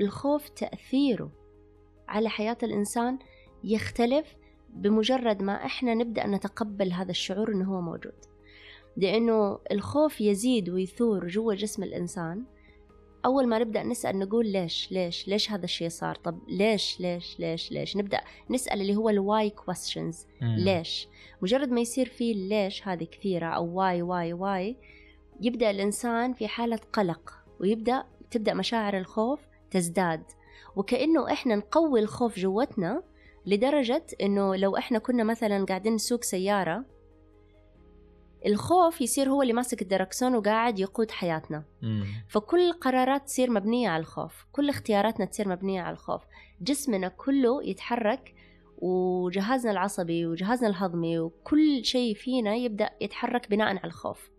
الخوف 0.00 0.48
تأثيره 0.48 1.30
على 2.08 2.28
حياة 2.28 2.56
الإنسان 2.62 3.18
يختلف 3.64 4.36
بمجرد 4.70 5.42
ما 5.42 5.52
إحنا 5.66 5.94
نبدأ 5.94 6.26
نتقبل 6.26 6.92
هذا 6.92 7.10
الشعور 7.10 7.52
إنه 7.52 7.74
هو 7.76 7.80
موجود. 7.80 8.14
لأنه 8.96 9.58
الخوف 9.72 10.20
يزيد 10.20 10.68
ويثور 10.68 11.26
جوا 11.26 11.54
جسم 11.54 11.82
الإنسان 11.82 12.44
أول 13.24 13.46
ما 13.46 13.58
نبدأ 13.58 13.82
نسأل 13.82 14.18
نقول 14.18 14.46
ليش 14.46 14.92
ليش 14.92 15.28
ليش 15.28 15.50
هذا 15.50 15.64
الشيء 15.64 15.88
صار؟ 15.88 16.14
طب 16.14 16.38
ليش 16.48 17.00
ليش 17.00 17.40
ليش 17.40 17.72
ليش؟ 17.72 17.96
نبدأ 17.96 18.20
نسأل 18.50 18.80
اللي 18.80 18.96
هو 18.96 19.08
ال 19.08 19.19
why 19.19 19.50
questions. 19.50 20.16
مم. 20.40 20.56
ليش؟ 20.58 21.08
مجرد 21.42 21.70
ما 21.70 21.80
يصير 21.80 22.08
فيه 22.08 22.34
ليش 22.34 22.88
هذه 22.88 23.04
كثيرة 23.04 23.46
أو 23.46 23.78
why 23.78 24.02
why 24.02 24.32
why 24.32 24.76
يبدأ 25.40 25.70
الإنسان 25.70 26.32
في 26.32 26.48
حالة 26.48 26.80
قلق 26.92 27.34
ويبدأ 27.60 28.04
تبدأ 28.30 28.54
مشاعر 28.54 28.98
الخوف 28.98 29.40
تزداد. 29.70 30.22
وكأنه 30.76 31.32
إحنا 31.32 31.56
نقوي 31.56 32.00
الخوف 32.00 32.38
جوتنا 32.38 33.02
لدرجة 33.46 34.06
إنه 34.22 34.56
لو 34.56 34.76
إحنا 34.76 34.98
كنا 34.98 35.24
مثلا 35.24 35.64
قاعدين 35.64 35.94
نسوق 35.94 36.24
سيارة 36.24 36.84
الخوف 38.48 39.00
يصير 39.00 39.30
هو 39.30 39.42
اللي 39.42 39.52
ماسك 39.52 39.82
الدركسون 39.82 40.34
وقاعد 40.34 40.78
يقود 40.78 41.10
حياتنا. 41.10 41.64
مم. 41.82 42.04
فكل 42.28 42.72
قرارات 42.72 43.26
تصير 43.26 43.50
مبنية 43.50 43.88
على 43.88 44.00
الخوف. 44.00 44.46
كل 44.52 44.68
اختياراتنا 44.68 45.26
تصير 45.26 45.48
مبنية 45.48 45.80
على 45.80 45.92
الخوف. 45.94 46.22
جسمنا 46.60 47.08
كله 47.08 47.64
يتحرك 47.64 48.34
وجهازنا 48.78 49.72
العصبي 49.72 50.26
وجهازنا 50.26 50.68
الهضمي 50.68 51.18
وكل 51.18 51.84
شيء 51.84 52.14
فينا 52.14 52.54
يبدأ 52.54 52.90
يتحرك 53.00 53.50
بناء 53.50 53.68
على 53.68 53.84
الخوف. 53.84 54.30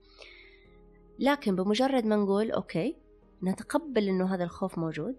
لكن 1.20 1.56
بمجرد 1.56 2.06
ما 2.06 2.16
نقول 2.16 2.52
okay 2.52 2.96
نتقبل 3.44 4.08
إنه 4.08 4.36
هذا 4.36 4.44
الخوف 4.44 4.78
موجود. 4.78 5.16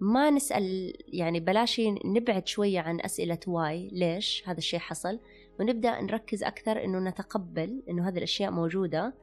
ما 0.00 0.30
نسأل 0.30 0.94
يعني 1.08 1.40
بلاش 1.40 1.80
نبعد 2.04 2.46
شوية 2.46 2.80
عن 2.80 3.00
أسئلة 3.00 3.38
why 3.46 3.88
ليش 3.92 4.42
هذا 4.46 4.58
الشيء 4.58 4.80
حصل؟ 4.80 5.20
ونبدأ 5.60 6.00
نركز 6.00 6.44
أكثر 6.44 6.84
إنه 6.84 6.98
نتقبل 6.98 7.82
إنه 7.88 8.08
هذه 8.08 8.18
الأشياء 8.18 8.50
موجودة 8.50 9.14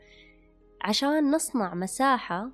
عشان 0.82 1.32
نصنع 1.32 1.76
مساحة 1.76 2.52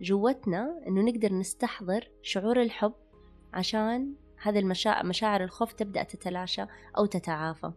جوتنا 0.00 0.82
إنه 0.88 1.02
نقدر 1.02 1.32
نستحضر 1.32 2.10
شعور 2.22 2.62
الحب 2.62 2.92
عشان 3.52 4.14
هذه 4.42 4.58
المشاعر 4.58 5.06
مشاعر 5.06 5.44
الخوف 5.44 5.72
تبدأ 5.72 6.02
تتلاشى 6.02 6.64
أو 6.98 7.06
تتعافى. 7.06 7.72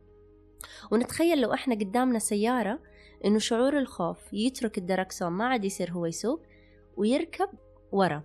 ونتخيل 0.92 1.42
لو 1.42 1.54
إحنا 1.54 1.76
قدامنا 1.76 2.20
سيارة 2.20 2.80
إنه 3.26 3.40
شعور 3.40 3.80
الخوف 3.80 4.34
يترك 4.34 4.78
الدركسون 4.78 5.30
ما 5.30 5.46
عاد 5.46 5.66
يصير 5.66 5.92
هو 5.92 6.06
يسوق 6.06 6.42
ويركب 6.98 7.50
ورا 7.92 8.24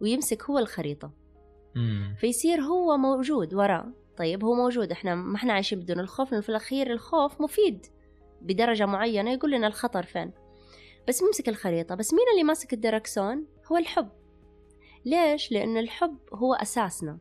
ويمسك 0.00 0.42
هو 0.42 0.58
الخريطة. 0.58 1.10
مم. 1.74 2.14
فيصير 2.18 2.60
هو 2.60 2.96
موجود 2.96 3.54
وراه 3.54 3.92
طيب 4.16 4.44
هو 4.44 4.54
موجود. 4.54 4.92
إحنا 4.92 5.14
ما 5.14 5.36
إحنا 5.36 5.52
عايشين 5.52 5.80
بدون 5.80 6.00
الخوف 6.00 6.30
لأنه 6.30 6.42
في 6.42 6.48
الأخير 6.48 6.92
الخوف 6.92 7.40
مفيد 7.40 7.86
بدرجة 8.42 8.86
معينة 8.86 9.32
يقول 9.32 9.50
لنا 9.50 9.66
الخطر 9.66 10.02
فين. 10.02 10.32
بس 11.08 11.22
ممسك 11.22 11.48
الخريطة. 11.48 11.94
بس 11.94 12.14
مين 12.14 12.24
اللي 12.32 12.44
ماسك 12.44 12.72
الدركسون 12.72 13.46
هو 13.72 13.76
الحب. 13.76 14.08
ليش؟ 15.04 15.52
لأن 15.52 15.76
الحب 15.76 16.16
هو 16.34 16.54
أساسنا. 16.54 17.18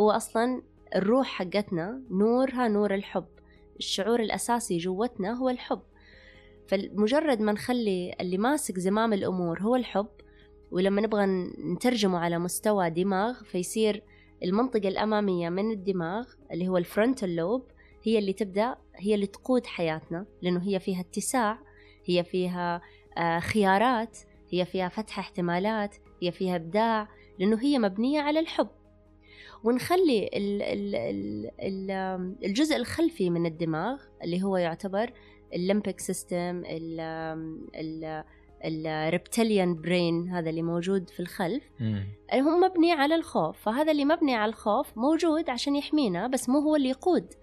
هو 0.00 0.10
أصلا 0.10 0.62
الروح 0.96 1.26
حقتنا 1.26 2.02
نورها 2.10 2.68
نور 2.68 2.94
الحب. 2.94 3.28
الشعور 3.78 4.20
الأساسي 4.20 4.78
جوتنا 4.78 5.32
هو 5.32 5.48
الحب. 5.48 5.82
فمجرد 6.66 7.40
ما 7.40 7.52
نخلي 7.52 8.16
اللي 8.20 8.38
ماسك 8.38 8.78
زمام 8.78 9.12
الأمور 9.12 9.60
هو 9.60 9.76
الحب 9.76 10.08
ولما 10.70 11.00
نبغى 11.00 11.26
نترجمه 11.74 12.18
على 12.18 12.38
مستوى 12.38 12.90
دماغ 12.90 13.42
فيصير 13.44 14.02
المنطقة 14.42 14.88
الأمامية 14.88 15.48
من 15.48 15.70
الدماغ 15.70 16.26
اللي 16.52 16.68
هو 16.68 16.76
ال 16.76 16.84
frontal 16.84 17.36
lobe 17.36 17.66
هي 18.02 18.18
اللي 18.18 18.32
تبدأ 18.32 18.76
هي 18.96 19.14
اللي 19.14 19.26
تقود 19.26 19.66
حياتنا 19.66 20.26
لأنه 20.42 20.62
هي 20.62 20.80
فيها 20.80 21.00
اتساع 21.00 21.58
هي 22.04 22.24
فيها 22.24 22.82
آه، 23.18 23.38
خيارات 23.38 24.18
هي 24.50 24.64
فيها 24.64 24.88
فتح 24.88 25.18
احتمالات 25.18 25.96
هي 26.22 26.32
فيها 26.32 26.56
إبداع 26.56 27.08
لأنه 27.38 27.62
هي 27.62 27.78
مبنية 27.78 28.20
على 28.20 28.40
الحب. 28.40 28.68
ونخلي 29.64 30.30
الجزء 32.44 32.76
الخلفي 32.76 33.30
من 33.30 33.46
الدماغ 33.46 34.02
اللي 34.24 34.42
هو 34.42 34.56
يعتبر 34.56 35.12
ال 35.54 35.61
limbic 35.61 36.00
system 36.00 36.62
ال 38.64 38.75
reptilian 38.75 39.74
brain 39.74 40.28
هذا 40.28 40.50
اللي 40.50 40.62
موجود 40.62 41.10
في 41.10 41.20
الخلف 41.20 41.62
هو 42.34 42.58
مبني 42.58 42.92
على 42.92 43.14
الخوف 43.14 43.60
فهذا 43.60 43.92
اللي 43.92 44.04
مبني 44.04 44.34
على 44.34 44.48
الخوف 44.48 44.98
موجود 44.98 45.50
عشان 45.50 45.76
يحمينا 45.76 46.26
بس 46.26 46.48
مو 46.48 46.58
هو 46.58 46.76
اللي 46.76 46.88
يقود. 46.88 47.34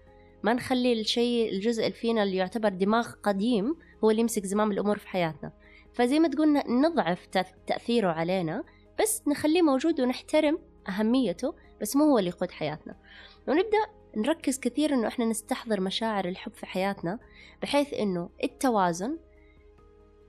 ما 0.42 0.52
نخلي 0.52 1.00
الشيء 1.00 1.52
الجزء 1.52 1.82
اللي 1.82 1.94
فينا 1.96 2.22
اللي 2.22 2.36
يعتبر 2.36 2.68
دماغ 2.68 3.10
قديم 3.22 3.76
هو 4.04 4.10
اللي 4.10 4.20
يمسك 4.22 4.46
زمام 4.46 4.70
الأمور 4.72 4.98
في 4.98 5.08
حياتنا. 5.08 5.52
فزي 5.92 6.18
ما 6.18 6.28
تقول 6.28 6.62
نضعف 6.68 7.26
تأثيره 7.66 8.08
علينا 8.08 8.64
بس 9.00 9.22
نخليه 9.28 9.62
موجود 9.62 10.00
ونحترم 10.00 10.58
أهميته 10.88 11.54
بس 11.80 11.96
مو 11.96 12.04
هو 12.04 12.18
اللي 12.18 12.30
يقود 12.30 12.50
حياتنا. 12.50 12.96
ونبدأ 13.48 13.98
نركز 14.16 14.58
كثير 14.58 14.94
إنه 14.94 15.08
إحنا 15.08 15.24
نستحضر 15.24 15.80
مشاعر 15.80 16.28
الحب 16.28 16.52
في 16.52 16.66
حياتنا 16.66 17.18
بحيث 17.62 17.94
إنه 17.94 18.30
التوازن 18.44 19.18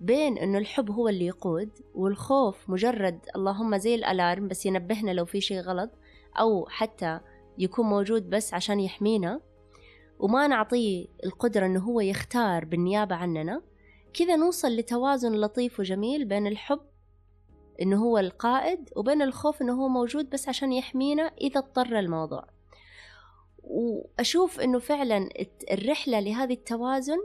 بين 0.02 0.38
إنه 0.38 0.58
الحب 0.58 0.92
هو 0.92 1.10
اللي 1.10 1.26
يقود 1.26 1.70
والخوف 1.96 2.70
مجرد 2.70 3.20
اللهم 3.36 3.78
زي 3.78 3.96
الألارم 3.96 4.48
بس 4.48 4.66
ينبهنا 4.66 5.12
لو 5.12 5.26
في 5.26 5.42
شيء 5.42 5.60
غلط 5.60 5.90
أو 6.40 6.66
حتى 6.70 7.20
يكون 7.58 7.86
موجود 7.86 8.30
بس 8.30 8.54
عشان 8.54 8.80
يحمينا. 8.80 9.42
وما 10.20 10.48
نعطيه 10.48 11.08
القدرة 11.26 11.66
إنه 11.66 11.80
هو 11.80 12.02
يختار 12.02 12.66
بالنيابة 12.66 13.16
عننا. 13.16 13.62
كذا 14.14 14.36
نوصل 14.36 14.76
لتوازن 14.76 15.32
لطيف 15.32 15.80
وجميل 15.80 16.26
بين 16.26 16.48
الحب 16.48 16.82
إنه 17.82 18.04
هو 18.04 18.18
القائد 18.18 18.90
وبين 18.96 19.22
الخوف 19.22 19.62
إنه 19.62 19.74
هو 19.74 19.88
موجود 19.88 20.30
بس 20.30 20.50
عشان 20.50 20.74
يحمينا 20.74 21.24
إذا 21.24 21.60
اضطر 21.60 22.00
الموضوع. 22.00 22.48
وأشوف 23.64 24.60
إنه 24.60 24.80
فعلا 24.80 25.30
الرحلة 25.72 26.20
لهذه 26.20 26.54
التوازن 26.54 27.20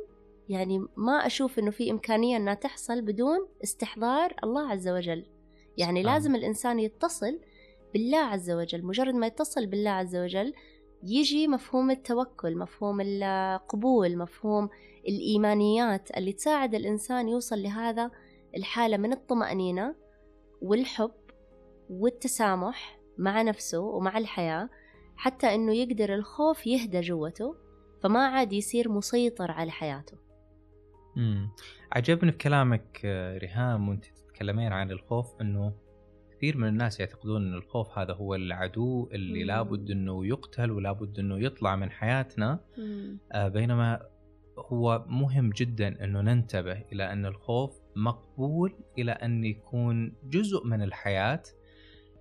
يعني 0.49 0.87
ما 0.97 1.27
أشوف 1.27 1.59
إنه 1.59 1.71
في 1.71 1.91
إمكانية 1.91 2.37
إنها 2.37 2.55
تحصل 2.55 3.03
بدون 3.03 3.49
استحضار 3.65 4.35
الله 4.45 4.71
عز 4.71 4.89
وجل. 4.89 5.27
يعني 5.77 6.03
سبحان. 6.03 6.15
لازم 6.15 6.35
الإنسان 6.35 6.81
يتصل 6.81 7.41
بالله 7.93 8.19
عز 8.19 8.51
وجل. 8.51 8.85
مجرد 8.85 9.15
ما 9.15 9.27
يتصل 9.27 9.67
بالله 9.67 9.91
عز 9.91 10.17
وجل 10.17 10.55
يجي 11.07 11.49
مفهوم 11.49 11.91
التوكل 11.91 12.57
مفهوم 12.57 13.01
القبول 13.01 14.17
مفهوم 14.19 14.69
الإيمانيات 15.09 16.17
اللي 16.17 16.33
تساعد 16.33 16.75
الإنسان 16.75 17.29
يوصل 17.29 17.63
لهذا 17.63 18.11
الحالة 18.57 18.97
من 18.97 19.13
الطمأنينة 19.13 19.95
والحب 20.63 21.15
والتسامح 21.91 23.01
مع 23.19 23.43
نفسه 23.43 23.81
ومع 23.81 24.19
الحياة 24.19 24.69
حتى 25.17 25.55
إنه 25.55 25.75
يقدر 25.75 26.15
الخوف 26.15 26.67
يهدى 26.67 27.01
جوته 27.01 27.55
فما 28.03 28.27
عاد 28.27 28.53
يصير 28.53 28.89
مسيطر 28.93 29.51
على 29.51 29.71
حياته. 29.71 30.24
امم 31.17 31.51
عجبني 31.93 32.33
في 32.33 32.39
كلامك 32.39 33.01
آه، 33.05 33.39
ريهام 33.39 33.89
وانت 33.89 34.05
تتكلمين 34.05 34.73
عن 34.73 34.91
الخوف 34.91 35.41
إنه 35.41 35.73
كثير 36.37 36.57
من 36.57 36.69
الناس 36.69 37.01
يعتقدون 37.01 37.47
إن 37.47 37.55
الخوف 37.55 37.99
هذا 37.99 38.13
هو 38.15 38.35
العدو 38.35 39.09
اللي 39.13 39.41
مم. 39.41 39.47
لابد 39.47 39.91
إنه 39.91 40.27
يقتل 40.27 40.71
ولابد 40.71 41.19
إنه 41.19 41.39
يطلع 41.39 41.77
من 41.77 41.91
حياتنا. 41.91 42.61
آه 43.33 43.49
بينما 43.49 44.01
هو 44.59 45.05
مهم 45.09 45.51
جدا 45.51 46.05
إنه 46.05 46.21
ننتبه 46.21 46.85
إلى 46.93 47.13
إن 47.13 47.27
الخوف 47.27 47.81
مقبول 47.97 48.75
إلى 48.99 49.13
أن 49.13 49.45
يكون 49.45 50.17
جزء 50.25 50.67
من 50.67 50.83
الحياة. 50.83 51.43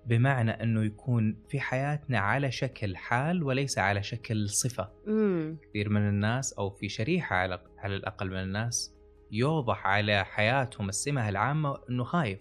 بمعنى 0.05 0.51
أنه 0.51 0.83
يكون 0.83 1.37
في 1.49 1.59
حياتنا 1.59 2.19
على 2.19 2.51
شكل 2.51 2.97
حال 2.97 3.43
وليس 3.43 3.77
على 3.77 4.03
شكل 4.03 4.49
صفة. 4.49 4.89
مم. 5.07 5.57
كثير 5.69 5.89
من 5.89 6.09
الناس 6.09 6.53
أو 6.53 6.69
في 6.69 6.89
شريحة 6.89 7.35
على 7.35 7.59
على 7.77 7.95
الأقل 7.95 8.29
من 8.29 8.37
الناس 8.37 8.93
يوضح 9.31 9.87
على 9.87 10.25
حياتهم 10.25 10.89
السمة 10.89 11.29
العامة 11.29 11.77
إنه 11.89 12.03
خايف. 12.03 12.39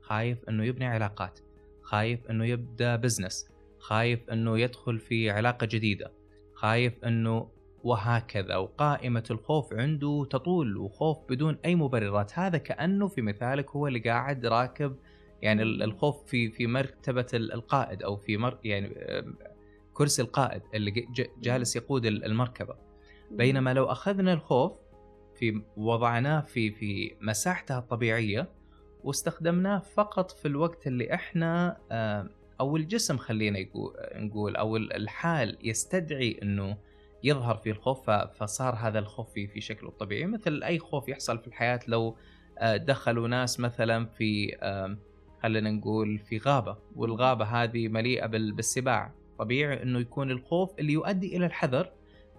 خايف 0.00 0.48
إنه 0.48 0.64
يبني 0.64 0.86
علاقات، 0.86 1.40
خايف 1.82 2.30
إنه 2.30 2.44
يبدأ 2.44 2.96
بزنس، 2.96 3.48
خايف 3.78 4.30
إنه 4.30 4.58
يدخل 4.58 4.98
في 4.98 5.30
علاقة 5.30 5.66
جديدة، 5.66 6.12
خايف 6.54 7.04
إنه 7.04 7.48
وهكذا 7.84 8.56
وقائمة 8.56 9.24
الخوف 9.30 9.74
عنده 9.74 10.26
تطول 10.30 10.76
وخوف 10.76 11.18
بدون 11.28 11.58
أي 11.64 11.74
مبررات 11.74 12.38
هذا 12.38 12.58
كأنه 12.58 13.08
في 13.08 13.22
مثالك 13.22 13.70
هو 13.70 13.86
اللي 13.86 13.98
قاعد 13.98 14.46
راكب 14.46 14.96
يعني 15.42 15.62
الخوف 15.62 16.24
في 16.26 16.50
في 16.50 16.66
مرتبة 16.66 17.26
القائد 17.34 18.02
أو 18.02 18.16
في 18.16 18.36
مر 18.36 18.58
يعني 18.64 18.94
كرسي 19.94 20.22
القائد 20.22 20.62
اللي 20.74 21.08
جالس 21.40 21.76
يقود 21.76 22.06
المركبة. 22.06 22.76
بينما 23.30 23.74
لو 23.74 23.84
أخذنا 23.84 24.32
الخوف 24.32 24.72
في 25.36 25.62
وضعناه 25.76 26.40
في 26.40 26.70
في 26.70 27.14
مساحته 27.20 27.78
الطبيعية 27.78 28.48
واستخدمناه 29.04 29.78
فقط 29.78 30.30
في 30.30 30.48
الوقت 30.48 30.86
اللي 30.86 31.14
إحنا 31.14 31.76
أو 32.60 32.76
الجسم 32.76 33.16
خلينا 33.18 33.66
نقول 34.14 34.56
أو 34.56 34.76
الحال 34.76 35.58
يستدعي 35.62 36.38
إنه 36.42 36.76
يظهر 37.24 37.56
فيه 37.56 37.70
الخوف 37.70 38.10
فصار 38.10 38.74
هذا 38.74 38.98
الخوف 38.98 39.32
في 39.32 39.46
في 39.46 39.60
شكله 39.60 39.88
الطبيعي 39.88 40.26
مثل 40.26 40.62
أي 40.62 40.78
خوف 40.78 41.08
يحصل 41.08 41.38
في 41.38 41.46
الحياة 41.46 41.80
لو 41.88 42.16
دخلوا 42.62 43.28
ناس 43.28 43.60
مثلا 43.60 44.06
في 44.06 44.56
خلينا 45.42 45.70
نقول 45.70 46.18
في 46.18 46.38
غابة 46.38 46.76
والغابة 46.96 47.44
هذه 47.44 47.88
مليئة 47.88 48.26
بالسباع. 48.26 49.12
طبيعي 49.38 49.82
أنه 49.82 49.98
يكون 49.98 50.30
الخوف 50.30 50.78
اللي 50.78 50.92
يؤدي 50.92 51.36
إلى 51.36 51.46
الحذر. 51.46 51.90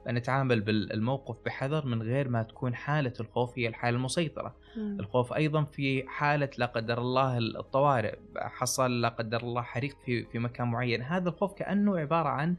فنتعامل 0.05 0.61
بالموقف 0.61 1.37
بحذر 1.45 1.85
من 1.85 2.01
غير 2.01 2.29
ما 2.29 2.43
تكون 2.43 2.75
حالة 2.75 3.13
الخوف 3.19 3.59
هي 3.59 3.67
الحالة 3.67 3.97
المسيطرة. 3.97 4.55
مم. 4.77 4.97
الخوف 4.99 5.33
أيضا 5.33 5.63
في 5.63 6.03
حالة 6.07 6.49
لا 6.57 6.65
قدر 6.65 6.97
الله 7.01 7.37
الطوارئ 7.37 8.15
حصل 8.37 9.01
لا 9.01 9.09
قدر 9.09 9.41
الله 9.41 9.61
حريق 9.61 9.97
في, 10.05 10.25
في 10.25 10.39
مكان 10.39 10.67
معين. 10.67 11.01
هذا 11.01 11.29
الخوف 11.29 11.53
كأنه 11.53 11.97
عبارة 11.97 12.29
عن 12.29 12.55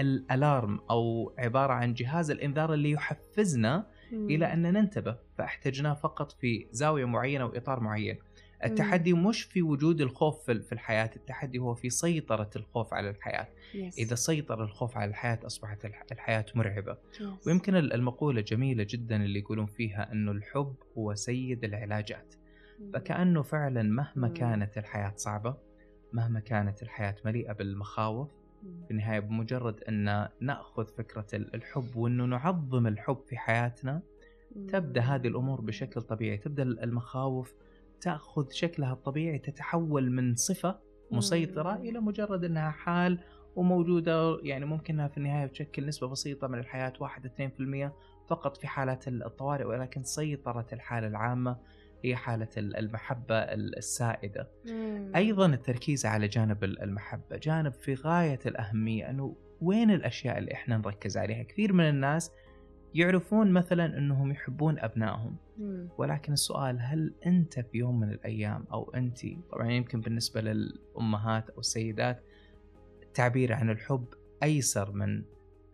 الألارم 0.00 0.80
أو 0.90 1.32
عبارة 1.38 1.72
عن 1.72 1.94
جهاز 1.94 2.30
الإنذار 2.30 2.74
اللي 2.74 2.90
يحفزنا 2.90 3.86
مم. 4.12 4.30
إلى 4.30 4.52
أن 4.52 4.62
ننتبه. 4.62 5.16
فاحتجناه 5.38 5.94
فقط 5.94 6.32
في 6.32 6.66
زاوية 6.70 7.04
معينة 7.04 7.44
وإطار 7.44 7.80
معين. 7.80 8.18
التحدي 8.64 9.12
مش 9.12 9.42
في 9.42 9.62
وجود 9.62 10.00
الخوف 10.00 10.50
في 10.50 10.72
الحياة 10.72 11.10
التحدي 11.16 11.58
هو 11.58 11.74
في 11.74 11.90
سيطرة 11.90 12.50
الخوف 12.56 12.94
على 12.94 13.10
الحياة. 13.10 13.48
Yes. 13.72 13.98
إذا 13.98 14.14
سيطر 14.14 14.64
الخوف 14.64 14.96
على 14.96 15.10
الحياة 15.10 15.38
أصبحت 15.46 16.12
الحياة 16.12 16.46
مرعبة. 16.54 16.94
Yes. 16.94 17.46
ويمكن 17.46 17.76
المقولة 17.76 18.40
جميلة 18.40 18.86
جدا 18.90 19.16
اللي 19.16 19.38
يقولون 19.38 19.66
فيها 19.66 20.12
أنه 20.12 20.32
الحب 20.32 20.74
هو 20.98 21.14
سيد 21.14 21.64
العلاجات. 21.64 22.34
فكأنه 22.94 23.42
فعلا 23.42 23.82
مهما 23.82 24.28
كانت 24.28 24.78
الحياة 24.78 25.12
صعبة 25.16 25.56
مهما 26.12 26.40
كانت 26.40 26.82
الحياة 26.82 27.16
مليئة 27.24 27.52
بالمخاوف 27.52 28.28
في 28.84 28.90
النهاية 28.90 29.20
بمجرد 29.20 29.80
أن 29.88 30.28
نأخذ 30.40 30.86
فكرة 30.86 31.26
الحب 31.34 31.96
وأنه 31.96 32.24
نعظم 32.24 32.86
الحب 32.86 33.18
في 33.28 33.36
حياتنا 33.36 34.02
تبدأ 34.68 35.00
هذه 35.00 35.28
الأمور 35.28 35.60
بشكل 35.60 36.02
طبيعي 36.02 36.36
تبدأ 36.36 36.62
المخاوف 36.62 37.54
تأخذ 38.02 38.50
شكلها 38.50 38.92
الطبيعي 38.92 39.38
تتحول 39.38 40.10
من 40.10 40.34
صفة 40.36 40.80
مسيطرة 41.10 41.74
إلى 41.74 42.00
مجرد 42.00 42.44
إنها 42.44 42.70
حال 42.70 43.18
وموجودة 43.56 44.38
يعني 44.42 44.64
ممكن 44.64 44.94
إنها 44.94 45.08
في 45.08 45.16
النهاية 45.16 45.46
تشكل 45.46 45.86
نسبة 45.86 46.08
بسيطة 46.08 46.46
من 46.46 46.58
الحياة 46.58 46.92
1 47.00 47.26
2% 48.28 48.28
فقط 48.28 48.56
في 48.56 48.66
حالات 48.66 49.08
الطوارئ 49.08 49.64
ولكن 49.64 50.02
سيطرة 50.02 50.66
الحالة 50.72 51.06
العامة 51.06 51.56
هي 52.04 52.16
حالة 52.16 52.48
المحبة 52.56 53.34
السائدة. 53.34 54.48
مم. 54.66 55.12
أيضا 55.16 55.46
التركيز 55.46 56.06
على 56.06 56.28
جانب 56.28 56.64
المحبة 56.64 57.36
جانب 57.36 57.72
في 57.72 57.94
غاية 57.94 58.38
الأهمية 58.46 59.10
أنه 59.10 59.36
وين 59.60 59.90
الأشياء 59.90 60.38
اللي 60.38 60.52
إحنا 60.52 60.76
نركز 60.76 61.16
عليها؟ 61.16 61.42
كثير 61.42 61.72
من 61.72 61.88
الناس 61.88 62.30
يعرفون 62.94 63.52
مثلا 63.52 63.98
إنهم 63.98 64.30
يحبون 64.30 64.78
أبنائهم. 64.78 65.36
ولكن 65.98 66.32
السؤال 66.32 66.78
هل 66.80 67.14
أنت 67.26 67.60
في 67.60 67.78
يوم 67.78 68.00
من 68.00 68.10
الأيام 68.10 68.64
أو 68.72 68.90
أنت 68.94 69.18
طبعا 69.50 69.70
يمكن 69.70 70.00
بالنسبة 70.00 70.40
للأمهات 70.40 71.50
أو 71.50 71.60
السيدات 71.60 72.22
التعبير 73.02 73.52
عن 73.52 73.70
الحب 73.70 74.04
أيسر 74.42 74.92
من 74.92 75.22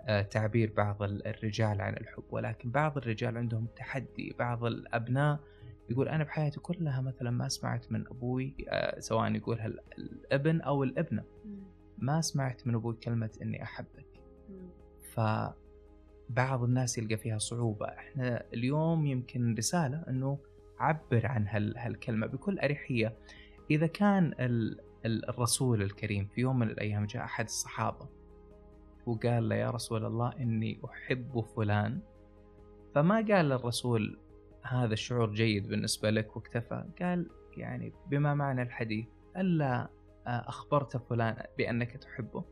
آه، 0.09 0.23
تعبير 0.23 0.73
بعض 0.77 1.03
الرجال 1.03 1.81
عن 1.81 1.95
الحب؟ 1.95 2.23
ولكن 2.31 2.71
بعض 2.71 2.97
الرجال 2.97 3.37
عندهم 3.37 3.67
تحدي 3.77 4.35
بعض 4.39 4.65
الأبناء 4.65 5.41
يقول 5.91 6.09
أنا 6.09 6.25
بحياتي 6.25 6.61
كلها 6.61 7.01
مثلا 7.01 7.31
ما 7.31 7.49
سمعت 7.49 7.93
من 7.93 8.07
أبوي 8.07 8.55
آه، 8.69 9.01
سواء 9.01 9.35
يقولها 9.35 9.67
الابن 9.99 10.61
أو 10.61 10.83
الابنة. 10.83 11.25
ما 11.99 12.21
سمعت 12.21 12.67
من 12.67 12.75
أبوي 12.75 12.95
كلمة 12.95 13.31
إني 13.43 13.63
أحبك. 13.63 14.07
فبعض 16.29 16.63
الناس 16.63 16.99
يلقى 16.99 17.17
فيها 17.17 17.39
صعوبة. 17.39 17.87
إحنا 17.87 18.45
اليوم 18.55 19.07
يمكن 19.07 19.55
رسالة 19.55 20.05
إنه 20.09 20.39
عبر 20.79 21.27
عن 21.27 21.49
هال 21.49 21.79
هالكلمة 21.79 22.27
بكل 22.27 22.59
أريحية. 22.59 23.17
إذا 23.71 23.87
كان 23.87 24.35
ال 24.41 24.81
الرسول 25.07 25.83
الكريم 25.83 26.29
في 26.35 26.41
يوم 26.41 26.59
من 26.59 26.71
الأيام 26.71 27.07
جاء 27.07 27.25
أحد 27.25 27.45
الصحابة 27.45 28.09
وقال 29.07 29.49
له 29.49 29.57
يا 29.57 29.71
رسول 29.71 30.05
الله 30.05 30.33
إني 30.41 30.81
أحب 30.85 31.45
فلان. 31.57 32.01
فما 32.95 33.15
قال 33.15 33.49
للرسول 33.49 34.19
هذا 34.63 34.93
الشعور 34.93 35.35
جيد 35.35 35.69
بالنسبة 35.69 36.11
لك 36.11 36.37
واكتفى؟ 36.37 36.85
قال 37.01 37.31
يعني 37.57 37.93
بما 38.11 38.35
معنى 38.35 38.63
الحديث 38.63 39.07
ألا 39.37 39.89
أخبرت 40.27 40.97
فلان 40.97 41.45
بأنك 41.59 41.97
تحبه؟ 41.97 42.45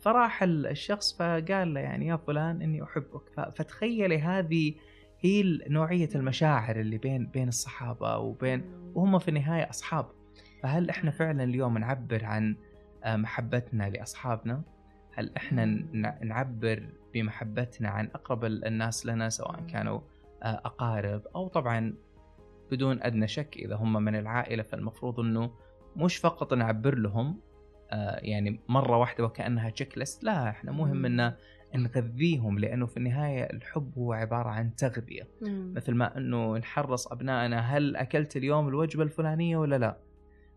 فراح 0.00 0.42
الشخص 0.42 1.16
فقال 1.18 1.74
له 1.74 1.80
يعني 1.80 2.06
يا 2.06 2.16
فلان 2.16 2.62
إني 2.62 2.82
أحبك. 2.82 3.50
فتخيلي 3.56 4.18
هذه 4.18 4.74
هي 5.20 5.42
نوعية 5.68 6.08
المشاعر 6.14 6.80
اللي 6.80 6.98
بين 6.98 7.26
بين 7.26 7.48
الصحابة 7.48 8.18
وبين 8.18 8.64
وهم 8.94 9.18
في 9.18 9.28
النهاية 9.28 9.70
أصحاب. 9.70 10.06
فهل 10.62 10.90
إحنا 10.90 11.10
فعلا 11.10 11.44
اليوم 11.44 11.78
نعبر 11.78 12.24
عن 12.24 12.56
آه، 13.04 13.16
محبتنا 13.16 13.90
لأصحابنا؟ 13.90 14.62
هل 15.14 15.32
إحنا 15.36 15.64
نعبر 16.22 16.88
بمحبتنا 17.14 17.88
عن 17.88 18.08
أقرب 18.14 18.44
الناس 18.44 19.06
لنا 19.06 19.28
سواء 19.28 19.60
كانوا 19.60 20.00
آه، 20.42 20.60
أقارب 20.64 21.22
أو 21.34 21.48
طبعا 21.48 21.94
بدون 22.70 23.02
أدنى 23.02 23.28
شك 23.28 23.56
إذا 23.56 23.74
هم 23.74 23.92
من 23.92 24.14
العائلة 24.14 24.62
فالمفروض 24.62 25.20
أنه 25.20 25.50
مش 25.96 26.16
فقط 26.16 26.54
نعبر 26.54 26.94
لهم 26.94 27.40
يعني 28.22 28.60
مرة 28.68 28.96
واحدة 28.96 29.24
وكأنها 29.24 29.70
تشيك 29.70 29.98
ليست 29.98 30.24
لا 30.24 30.48
إحنا 30.48 30.72
مهم 30.72 31.06
أن 31.06 31.34
نغذيهم 31.74 32.58
لأنه 32.58 32.86
في 32.86 32.96
النهاية 32.96 33.44
الحب 33.44 33.92
هو 33.98 34.12
عبارة 34.12 34.48
عن 34.48 34.74
تغذية. 34.74 35.28
مم. 35.42 35.72
مثل 35.76 35.94
ما 35.94 36.16
أنه 36.16 36.56
نحرص 36.56 37.12
أبنائنا 37.12 37.60
هل 37.60 37.96
أكلت 37.96 38.36
اليوم 38.36 38.68
الوجبة 38.68 39.02
الفلانية 39.02 39.56
ولا 39.56 39.78
لا؟ 39.78 39.96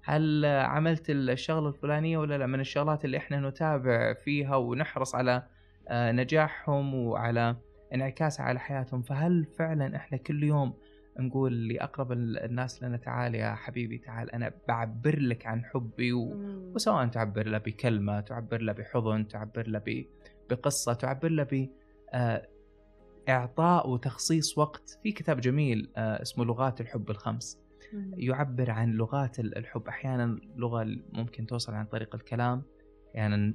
هل 0.03 0.45
عملت 0.45 1.09
الشغلة 1.09 1.67
الفلانية 1.67 2.17
ولا 2.17 2.37
لا؟ 2.37 2.45
من 2.45 2.59
الشغلات 2.59 3.05
اللي 3.05 3.17
إحنا 3.17 3.49
نتابع 3.49 4.13
فيها 4.13 4.55
ونحرص 4.55 5.15
على 5.15 5.43
آه، 5.87 6.11
نجاحهم 6.11 6.95
وعلى 6.95 7.55
انعكاسها 7.93 8.45
على 8.45 8.59
حياتهم. 8.59 9.01
فهل 9.01 9.45
فعلا 9.45 9.95
إحنا 9.95 10.17
كل 10.17 10.43
يوم 10.43 10.73
نقول 11.19 11.67
لأقرب 11.67 12.11
الناس 12.11 12.83
لنا 12.83 12.97
تعال 12.97 13.35
يا 13.35 13.55
حبيبي 13.55 13.97
تعال 13.97 14.31
أنا 14.31 14.51
بعبر 14.67 15.19
لك 15.19 15.45
عن 15.45 15.65
حبي. 15.65 16.13
و... 16.13 16.33
وسواء 16.75 17.07
تعبر 17.07 17.47
له 17.47 17.57
بكلمة 17.57 18.19
تعبر 18.19 18.61
له 18.61 18.73
بحضن 18.73 19.27
تعبر 19.27 19.67
له 19.67 19.79
ب... 19.79 20.05
بقصة 20.49 20.93
تعبر 20.93 21.29
له 21.29 21.43
ب 21.43 21.69
آه، 22.13 22.47
إعطاء 23.29 23.89
وتخصيص 23.89 24.57
وقت. 24.57 24.99
في 25.03 25.11
كتاب 25.11 25.39
جميل 25.39 25.89
آه، 25.97 26.21
اسمه 26.21 26.45
لغات 26.45 26.81
الحب 26.81 27.09
الخمس. 27.09 27.59
يعبر 28.17 28.71
عن 28.71 28.91
لغات 28.91 29.39
الحب. 29.39 29.87
أحيانا 29.87 30.39
لغة 30.55 30.87
ممكن 31.13 31.45
توصل 31.45 31.73
عن 31.73 31.85
طريق 31.85 32.15
الكلام 32.15 32.63
أحيانا 33.11 33.53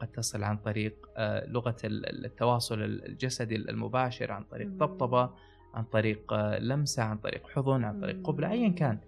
قد 0.00 0.08
تصل 0.08 0.42
عن 0.42 0.56
طريق 0.56 1.08
آه، 1.16 1.46
لغة 1.46 1.76
التواصل 1.84 2.82
الجسدي 2.82 3.56
المباشر 3.56 4.32
عن 4.32 4.44
طريق 4.44 4.70
طبطبة. 4.80 5.30
عن 5.74 5.84
طريق 5.84 6.32
آه، 6.32 6.58
لمسة 6.58 7.02
عن 7.02 7.18
طريق 7.18 7.48
حضن 7.48 7.84
عن 7.84 8.00
طريق 8.00 8.26
قبلة 8.26 8.50
أيا 8.50 8.68
كان. 8.68 8.98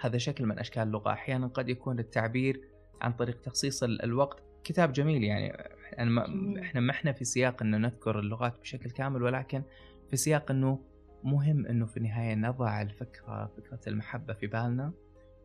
هذا 0.00 0.18
شكل 0.18 0.46
من 0.46 0.58
أشكال 0.58 0.82
اللغة. 0.82 1.12
أحيانا 1.12 1.46
قد 1.46 1.68
يكون 1.68 1.98
التعبير 1.98 2.60
عن 3.00 3.12
طريق 3.12 3.40
تخصيص 3.40 3.82
الوقت 3.82 4.42
كتاب 4.64 4.92
جميل. 4.92 5.24
يعني 5.24 5.56
إحنا 5.92 6.80
ما 6.80 6.90
إحنا 6.90 7.12
في 7.12 7.24
سياق 7.24 7.62
إنه 7.62 7.76
نذكر 7.78 8.18
اللغات 8.18 8.60
بشكل 8.60 8.90
كامل 8.90 9.22
ولكن 9.22 9.62
في 10.10 10.16
سياق 10.16 10.50
إنه 10.50 10.78
مهم 11.24 11.66
إنه 11.66 11.86
في 11.86 11.96
النهاية 11.96 12.34
نضع 12.34 12.82
الفكرة 12.82 13.46
فكرة 13.56 13.80
المحبة 13.86 14.34
في 14.34 14.46
بالنا 14.46 14.92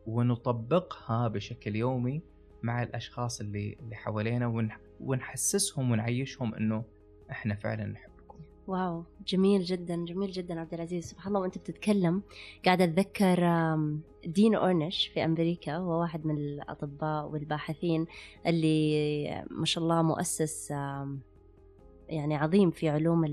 ونطبقها 0.06 1.28
بشكل 1.28 1.76
يومي 1.76 2.22
مع 2.62 2.82
الأشخاص 2.82 3.40
اللي 3.40 3.76
اللي 3.80 3.96
حوالينا 3.96 4.72
ونحسسهم 5.00 5.90
ونعيشهم 5.90 6.54
إنه 6.54 6.84
إحنا 7.30 7.54
فعلا 7.54 7.86
نحبكم. 7.86 8.11
واو 8.66 9.04
جميل 9.26 9.62
جدا 9.62 10.04
جميل 10.04 10.30
جدا 10.30 10.60
عبد 10.60 10.74
العزيز. 10.74 11.04
سبحان 11.04 11.28
الله 11.28 11.40
وأنت 11.40 11.58
بتتكلم. 11.58 12.22
قاعدة 12.64 12.84
أتذكر 12.84 13.38
دين 14.26 14.54
أورنش 14.54 15.06
في 15.06 15.24
أمريكا 15.24 15.76
هو 15.76 16.00
واحد 16.00 16.26
من 16.26 16.36
الأطباء 16.36 17.26
والباحثين 17.26 18.06
اللي 18.46 19.44
ما 19.50 19.64
شاء 19.64 19.84
الله 19.84 20.02
مؤسس 20.02 20.70
يعني 22.08 22.36
عظيم 22.36 22.70
في 22.70 22.88
علوم 22.88 23.24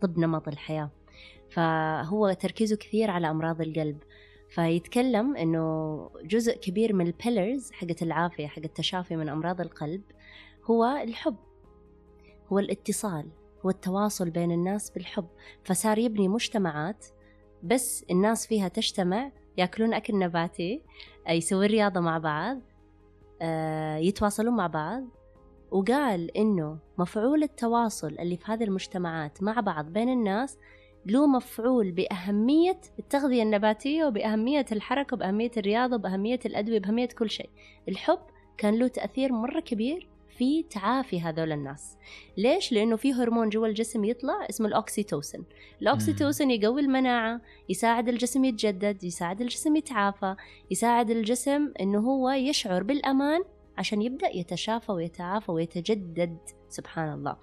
طب 0.00 0.18
نمط 0.18 0.48
الحياة. 0.48 0.90
فهو 1.50 2.32
تركيزه 2.32 2.76
كثير 2.76 3.10
على 3.10 3.30
أمراض 3.30 3.60
القلب. 3.60 3.98
فيتكلم 4.48 5.36
إنه 5.36 6.10
جزء 6.24 6.56
كبير 6.56 6.92
من 6.92 7.06
البيلرز 7.06 7.72
حقت 7.72 8.02
العافية 8.02 8.46
حق 8.46 8.62
التشافي 8.64 9.16
من 9.16 9.28
أمراض 9.28 9.60
القلب 9.60 10.02
هو 10.64 10.84
الحب 10.84 11.36
هو 12.52 12.58
الاتصال. 12.58 13.26
هو 13.66 13.70
التواصل 13.70 14.30
بين 14.30 14.52
الناس 14.52 14.90
بالحب. 14.90 15.26
فصار 15.64 15.98
يبني 15.98 16.28
مجتمعات 16.28 17.06
بس 17.62 18.04
الناس 18.10 18.46
فيها 18.46 18.68
تجتمع 18.68 19.32
ياكلون 19.58 19.94
أكل 19.94 20.18
نباتي 20.18 20.82
يسوون 21.28 21.66
رياضة 21.66 22.00
مع 22.00 22.18
بعض 22.18 22.60
آه، 23.42 23.96
يتواصلون 23.96 24.56
مع 24.56 24.66
بعض. 24.66 25.04
وقال 25.70 26.36
إنه 26.36 26.78
مفعول 26.98 27.42
التواصل 27.42 28.16
اللي 28.18 28.36
في 28.36 28.52
هذه 28.52 28.64
المجتمعات 28.64 29.42
مع 29.42 29.60
بعض 29.60 29.86
بين 29.86 30.08
الناس 30.08 30.58
له 31.06 31.26
مفعول 31.26 31.92
بأهمية 31.92 32.80
التغذية 32.98 33.42
النباتية 33.42 34.04
وبأهمية 34.04 34.66
الحركة 34.72 35.14
وبأهمية 35.14 35.50
الرياضة 35.56 35.94
وبأهمية 35.96 36.40
الأدوية 36.46 36.78
بأهمية 36.78 37.08
كل 37.08 37.30
شيء. 37.30 37.50
الحب 37.88 38.18
كان 38.58 38.74
له 38.74 38.88
تأثير 38.88 39.32
مرة 39.32 39.60
كبير 39.60 40.08
في 40.38 40.62
تعافي 40.62 41.20
هذول 41.20 41.52
الناس. 41.52 41.96
ليش؟ 42.36 42.72
لأنه 42.72 42.96
في 42.96 43.12
هرمون 43.12 43.48
جوا 43.48 43.66
الجسم 43.66 44.04
يطلع 44.04 44.46
اسمه 44.50 44.68
الأوكسيتوسن 44.68 45.44
الأوكسيتوسن 45.82 46.50
يقوي 46.50 46.80
المناعة 46.80 47.40
يساعد 47.68 48.08
الجسم 48.08 48.44
يتجدد 48.44 49.04
يساعد 49.04 49.40
الجسم 49.40 49.76
يتعافى 49.76 50.36
يساعد 50.70 51.10
الجسم 51.10 51.72
أنه 51.80 51.98
هو 51.98 52.30
يشعر 52.30 52.82
بالأمان 52.82 53.40
عشان 53.78 54.02
يبدأ 54.02 54.36
يتشافى 54.36 54.92
ويتعافى 54.92 55.52
ويتجدد. 55.52 56.38
سبحان 56.68 57.12
الله. 57.12 57.36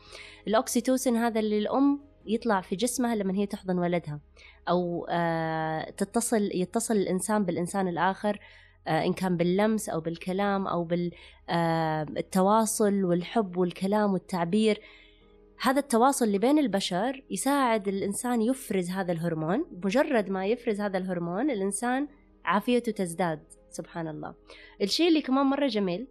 الأوكسيتوسن 0.47 1.15
هذا 1.15 1.39
اللي 1.39 1.57
الأم 1.57 1.99
يطلع 2.25 2.61
في 2.61 2.75
جسمها 2.75 3.15
لما 3.15 3.33
هي 3.33 3.45
تحضن 3.45 3.79
ولدها. 3.79 4.19
أو 4.69 5.07
آه، 5.09 5.89
تتصل 5.89 6.49
يتصل 6.53 6.93
الإنسان 6.93 7.45
بالإنسان 7.45 7.87
الآخر 7.87 8.39
آه، 8.87 9.05
إن 9.05 9.13
كان 9.13 9.37
باللمس 9.37 9.89
أو 9.89 9.99
بالكلام 9.99 10.67
أو 10.67 10.83
بالتواصل 10.83 13.01
آه، 13.01 13.05
والحب 13.05 13.57
والكلام 13.57 14.13
والتعبير. 14.13 14.81
هذا 15.61 15.79
التواصل 15.79 16.25
اللي 16.25 16.37
بين 16.37 16.59
البشر 16.59 17.23
يساعد 17.29 17.87
الإنسان 17.87 18.41
يفرز 18.41 18.89
هذا 18.89 19.11
الهرمون. 19.11 19.65
مجرد 19.83 20.29
ما 20.29 20.45
يفرز 20.45 20.81
هذا 20.81 20.97
الهرمون 20.97 21.51
الإنسان 21.51 22.07
عافيته 22.45 22.91
تزداد 22.91 23.43
سبحان 23.69 24.07
الله. 24.07 24.33
الشيء 24.81 25.07
اللي 25.07 25.21
كمان 25.21 25.45
مرة 25.45 25.67
جميل 25.67 26.07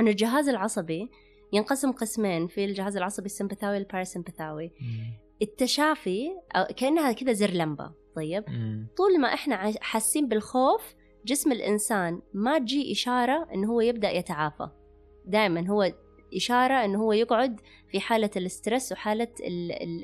أنه 0.00 0.10
الجهاز 0.10 0.48
العصبي 0.48 1.10
ينقسم 1.52 1.92
قسمين. 1.92 2.46
في 2.46 2.64
الجهاز 2.64 2.96
العصبي 2.96 3.26
السمبثاوي 3.26 3.74
والباراسمبثاوي 3.74 4.72
التشافي 5.42 6.30
كأنها 6.76 7.12
كذا 7.12 7.32
زر 7.32 7.50
لمبة 7.50 7.90
طيب؟ 8.16 8.44
مم. 8.48 8.86
طول 8.96 9.20
ما 9.20 9.34
إحنا 9.34 9.72
حاسين 9.80 10.28
بالخوف 10.28 10.94
جسم 11.24 11.52
الإنسان 11.52 12.22
ما 12.34 12.58
تجي 12.58 12.92
إشارة 12.92 13.48
إنه 13.54 13.72
هو 13.72 13.80
يبدأ 13.80 14.10
يتعافى. 14.10 14.68
دائما 15.26 15.68
هو 15.68 15.92
إشارة 16.36 16.74
إنه 16.84 16.98
هو 17.02 17.12
يقعد 17.12 17.60
في 17.88 18.00
حالة 18.00 18.30
ال 18.36 18.44
stress 18.44 18.92
وحالة 18.92 19.28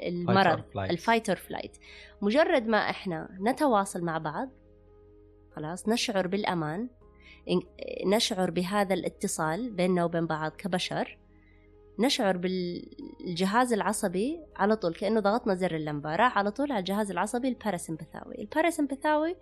المرض 0.06 0.62
ال 0.90 0.97
fight 0.97 1.28
or 1.28 1.36
flight 1.38 1.76
مجرد 2.22 2.66
ما 2.66 2.78
إحنا 2.90 3.28
نتواصل 3.40 4.02
مع 4.02 4.18
بعض 4.18 4.48
خلاص 5.56 5.88
نشعر 5.88 6.26
بالأمان 6.26 6.88
نشعر 8.06 8.50
بهذا 8.50 8.94
الاتصال 8.94 9.70
بيننا 9.70 10.04
وبين 10.04 10.26
بعض 10.26 10.52
كبشر 10.52 11.18
نشعر 11.98 12.36
بالجهاز 12.36 13.72
العصبي 13.72 14.40
على 14.56 14.76
طول 14.76 14.94
كأنه 14.94 15.20
ضغطنا 15.20 15.54
زر 15.54 15.76
اللمبة 15.76 16.16
راح 16.16 16.38
على 16.38 16.50
طول 16.50 16.72
على 16.72 16.78
الجهاز 16.78 17.10
العصبي 17.10 17.48
الباراسمبثاوي 17.48 18.34
الباراسمبثاوي 18.38 19.36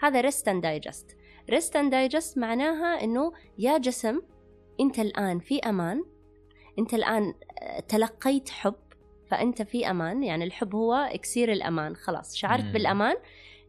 هذا 0.00 0.20
rest 0.20 0.48
and 0.48 0.62
digest 0.62 1.16
rest 1.50 1.76
and 1.76 1.90
digest 1.90 2.38
معناها 2.38 3.04
إنه 3.04 3.32
يا 3.58 3.78
جسم 3.78 4.20
أنت 4.80 4.98
الآن 4.98 5.38
في 5.38 5.58
أمان. 5.58 6.04
أنت 6.78 6.94
الآن 6.94 7.34
تلقيت 7.88 8.48
حب 8.48 8.74
فأنت 9.30 9.62
في 9.62 9.90
أمان. 9.90 10.22
يعني 10.22 10.44
الحب 10.44 10.74
هو 10.74 10.94
إكسير 10.94 11.52
الأمان. 11.52 11.96
خلاص 11.96 12.36
شعرت 12.36 12.64
م. 12.64 12.72
بالأمان. 12.72 13.16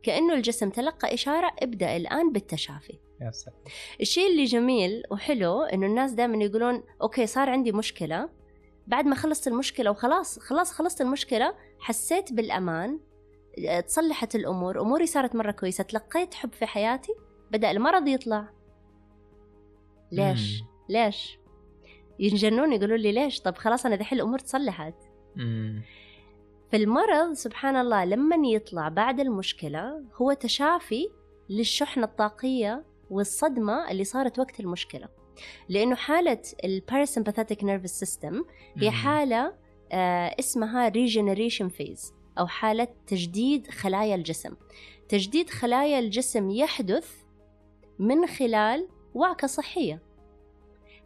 كأنه 0.04 0.34
الجسم 0.34 0.70
تلقى 0.70 1.13
إشارة 1.13 1.52
ابدأ 1.60 1.96
الآن 1.96 2.32
بالتشافي. 2.32 3.00
يا 3.22 3.32
الشيء 4.02 4.32
اللي 4.32 4.44
جميل 4.44 5.04
وحلو 5.12 5.62
إنه 5.62 5.88
الناس 5.88 6.12
دائما 6.12 6.44
يقولون 6.44 6.84
okay 7.02 7.28
صار 7.28 7.50
عندي 7.50 7.72
مشكلة. 7.72 8.30
بعد 8.88 9.06
ما 9.06 9.15
خلصت 9.15 9.48
المشكلة 9.48 9.91
وخلاص 9.91 10.39
خلاص 10.39 10.72
خلصت 10.72 11.02
المشكلة 11.02 11.54
حسيت 11.80 12.34
بالأمان. 12.34 13.00
تصلحت 13.88 14.36
الأمور 14.36 14.82
أموري 14.82 15.06
صارت 15.06 15.36
مرة 15.36 15.52
كويسة 15.52 15.84
تلقيت 15.84 16.34
حب 16.34 16.54
في 16.54 16.66
حياتي 16.66 17.14
بدأ 17.52 17.72
المرض 17.72 18.08
يطلع 18.08 18.50
ليش؟ 20.12 20.62
مم. 20.62 20.68
ليش؟ 20.90 21.40
ينجنون 22.20 22.74
يقولوا 22.74 22.98
لي 22.98 23.12
ليش؟ 23.12 23.40
طب 23.42 23.56
خلاص 23.58 23.86
أنا 23.86 23.96
دحين 23.96 24.20
الأمور 24.20 24.40
تصلحت 24.40 24.96
مم. 25.36 25.82
فالمرض 26.72 27.34
سبحان 27.34 27.76
الله 27.76 28.06
لما 28.06 28.48
يطلع 28.48 28.90
بعد 28.90 29.20
المشكلة 29.20 30.04
هو 30.16 30.34
تشافي 30.34 31.10
للشحنة 31.50 32.04
الطاقية 32.04 32.84
والصدمة 33.10 33.92
اللي 33.92 34.04
صارت 34.04 34.40
وقت 34.40 34.60
المشكلة 34.60 35.08
لأنه 35.70 35.96
حالة 35.96 36.42
ال 36.63 36.70
parasympathetic 36.70 37.63
nervous 37.63 38.00
system 38.00 38.44
هي. 38.78 38.92
حالة 38.92 39.54
آه 39.92 40.36
اسمها 40.40 40.90
regeneration 40.90 41.70
phase 41.80 42.14
أو 42.39 42.48
حالة 42.48 42.88
تجديد 43.08 43.72
خلايا 43.72 44.15
الجسم. 44.15 44.54
تجديد 45.10 45.50
خلايا 45.50 46.00
الجسم 46.00 46.50
يحدث 46.50 47.12
من 48.00 48.28
خلال 48.28 48.88
وعكة 49.13 49.48
صحية. 49.48 50.02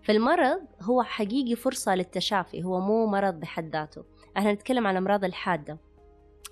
فالمرض 0.03 0.61
هو 0.81 1.03
حقيقي 1.03 1.55
فرصة 1.55 1.95
للتشافي 1.95 2.63
هو 2.63 2.79
مو 2.79 3.05
مرض 3.07 3.39
بحد 3.39 3.75
ذاته. 3.75 4.03
إحنا 4.37 4.53
نتكلم 4.53 4.87
عن 4.87 4.93
الأمراض 4.93 5.23
الحادة. 5.23 5.77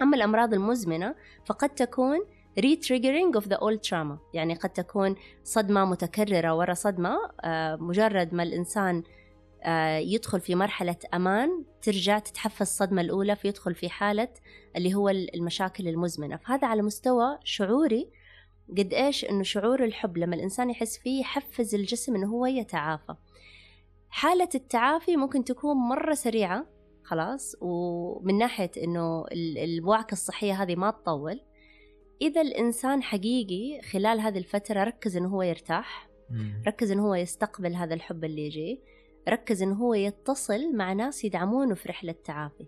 أما 0.01 0.17
الأمراض 0.17 0.53
المزمنة 0.53 1.15
فقد 1.45 1.69
تكون 1.69 2.19
re-triggering 2.59 3.39
of 3.39 3.43
the 3.43 3.57
old 3.57 3.89
trauma 3.89 4.17
يعني 4.33 4.53
قد 4.53 4.69
تكون 4.69 5.15
صدمة 5.43 5.85
متكررة 5.85 6.55
ورا 6.55 6.73
صدمة 6.73 7.17
آه، 7.41 7.75
مجرد 7.75 8.33
ما 8.33 8.43
الإنسان 8.43 9.03
يدخل 9.99 10.39
في 10.39 10.55
مرحلة 10.55 10.95
أمان 11.13 11.65
ترجع 11.81 12.19
تتحفز 12.19 12.61
الصدمة 12.61 13.01
الأولى 13.01 13.35
فيدخل 13.35 13.75
في 13.75 13.89
حالة 13.89 14.27
اللي 14.75 14.93
هو 14.93 15.09
المشاكل 15.09 15.87
المزمنة. 15.87 16.37
فهذا 16.37 16.67
على 16.67 16.81
مستوى 16.81 17.37
شعوري 17.43 18.09
قد 18.77 18.93
إيش 18.93 19.25
إنه 19.25 19.43
شعور 19.43 19.83
الحب 19.83 20.17
لما 20.17 20.35
الإنسان 20.35 20.69
يحس 20.69 20.97
فيه 20.97 21.21
يحفز 21.21 21.75
الجسم 21.75 22.15
إنه 22.15 22.27
هو 22.27 22.45
يتعافى. 22.45 23.15
حالة 24.09 24.49
التعافي 24.55 25.17
ممكن 25.17 25.43
تكون 25.43 25.77
مرة 25.77 26.13
سريعة 26.13 26.65
خلاص 27.03 27.55
ومن 27.61 28.37
ناحية 28.37 28.71
إنه 28.83 29.25
ال- 29.31 29.57
الوعكة 29.57 30.13
الصحية 30.13 30.63
هذه 30.63 30.75
ما 30.75 30.91
تطول. 30.91 31.41
إذا 32.21 32.41
الإنسان 32.41 33.03
حقيقي 33.03 33.81
خلال 33.81 34.19
هذه 34.19 34.37
الفترة 34.37 34.83
ركز 34.83 35.17
إنه 35.17 35.29
هو 35.29 35.41
يرتاح. 35.41 36.09
ركز 36.67 36.91
إنه 36.91 37.07
هو 37.07 37.15
يستقبل 37.15 37.75
هذا 37.75 37.93
الحب 37.93 38.23
اللي 38.23 38.45
يجي 38.45 38.81
ركز 39.29 39.61
إنه 39.63 39.75
هو 39.75 39.93
يتصل 39.93 40.75
مع 40.75 40.93
ناس 40.93 41.25
يدعمونه 41.25 41.75
في 41.75 41.89
رحلة 41.89 42.15
تعافي 42.25 42.65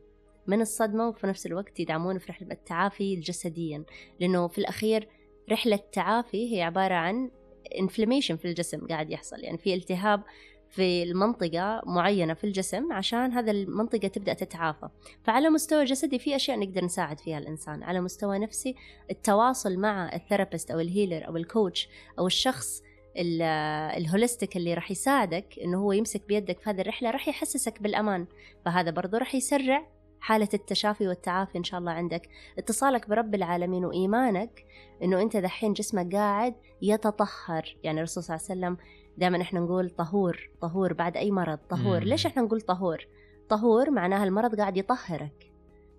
من 0.48 0.62
الصدمة 0.62 1.08
وفي 1.08 1.28
نفس 1.28 1.46
الوقت 1.46 1.80
يدعمونه 1.80 2.20
في 2.20 2.32
رحلة 2.32 2.52
التعافي 2.52 3.15
جسديا. 3.15 3.84
لأنه 4.20 4.48
في 4.48 4.58
الأخير 4.58 5.08
رحلة 5.52 5.80
تعافي 5.91 6.56
هي 6.56 6.62
عبارة 6.62 6.94
عن 6.94 7.32
انفلاميشن 7.80 8.36
في 8.36 8.46
الجسم 8.46 8.88
قاعد 8.88 9.12
يحصل. 9.12 9.39
يعني 9.39 9.58
في 9.58 9.74
التهاب 9.74 10.24
في 10.70 11.04
المنطقة 11.04 11.82
معينة 11.86 12.34
في 12.34 12.44
الجسم 12.44 12.94
عشان 12.94 13.32
هذا 13.32 13.52
المنطقة 13.52 14.08
تبدأ 14.08 14.34
تتعافى. 14.34 14.89
فعلى 15.24 15.50
مستوى 15.50 15.86
جسدي 15.86 16.20
في 16.20 16.36
أشياء 16.36 16.60
نقدر 16.60 16.86
نساعد 16.86 17.20
فيها 17.20 17.38
الإنسان. 17.38 17.84
على 17.84 18.02
مستوى 18.02 18.39
نفسي 18.39 18.76
التواصل 19.12 19.78
مع 19.78 20.15
therapist 20.15 20.72
أو 20.72 20.80
ال 20.80 20.86
healer 20.86 21.28
أو 21.28 21.38
ال 21.38 21.46
coach 21.46 21.89
أو 22.20 22.28
الشخص 22.28 22.82
ال- 22.82 22.85
holistic 23.18 24.58
اللي 24.58 24.73
راح 24.73 24.91
يساعدك 24.91 25.60
إنه 25.63 25.78
هو 25.78 25.91
يمسك 25.91 26.28
بيدك 26.28 26.60
في 26.60 26.69
هذه 26.69 26.82
الرحلة 26.82 27.12
راح 27.12 27.28
يحسسك 27.28 27.82
بالأمان. 27.82 28.25
فهذا 28.65 28.91
برضو 28.91 29.17
راح 29.17 29.36
يسرع 29.36 29.88
حالة 30.19 30.49
التشافي 30.54 31.08
والتعافي 31.08 31.58
إن 31.58 31.63
شاء 31.63 31.80
الله 31.80 31.91
عندك. 31.91 32.30
اتصالك 32.58 33.10
برب 33.10 33.36
العالمين 33.36 33.86
وإيمانك 33.86 34.65
إنه 35.04 35.21
أنت 35.21 35.38
دحين 35.38 35.73
جسمك 35.73 36.15
قاعد 36.15 36.56
يتطهر. 36.82 37.78
يعني 37.84 37.97
الرسول 37.97 38.23
صلى 38.23 38.36
الله 38.36 38.45
عليه 38.49 38.60
وسلم 38.60 38.78
دائما 39.17 39.41
إحنا 39.41 39.60
نقول 39.60 39.89
طهور 39.89 40.49
طهور 40.62 40.93
بعد 40.93 41.17
أي 41.17 41.32
مرض. 41.32 41.58
طهور. 41.69 41.99
مم. 41.99 42.08
ليش 42.08 42.25
إحنا 42.25 42.41
نقول 42.41 42.62
طهور؟ 42.62 43.08
طهور 43.49 43.91
معناها 43.91 44.23
المرض 44.23 44.56
قاعد 44.56 44.78
يطهرك. 44.78 45.51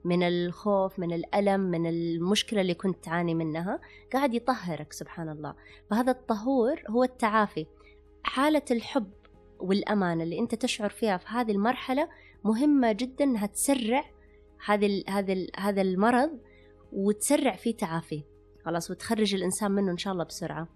من 0.07 0.23
الخوف 0.23 0.99
من 0.99 1.13
الألم 1.13 1.61
من 1.61 1.87
المشكلة 1.87 2.61
اللي 2.61 2.75
كنت 2.75 3.05
تعاني 3.05 3.35
منها 3.35 3.81
قاعد 4.13 4.35
يطهرك 4.35 4.93
سبحان 4.93 5.29
الله. 5.29 5.55
فهذا 5.91 6.11
الطهور 6.13 6.83
هو 6.91 7.05
التعافي. 7.05 7.67
حالة 8.23 8.63
الحب 8.71 9.11
والأمان 9.61 10.21
اللي 10.21 10.39
أنت 10.39 10.55
تشعر 10.55 10.89
فيها 10.91 11.17
في 11.17 11.27
هذه 11.29 11.53
المرحلة 11.53 12.09
مهمة 12.45 12.93
جدا 12.93 13.25
أنها 13.25 13.47
تسرع 13.47 14.05
هذا 14.67 14.89
هذا 15.09 15.47
هذا 15.57 15.83
المرض 15.83 16.31
وتسرع 16.93 17.57
في 17.57 17.73
تعافيه. 17.73 18.23
خلاص 18.65 18.91
وتخرج 18.91 19.35
الإنسان 19.35 19.71
منه 19.71 19.93
إن 19.93 19.99
شاء 19.99 20.13
الله 20.13 20.25
بسرعة. 20.25 20.69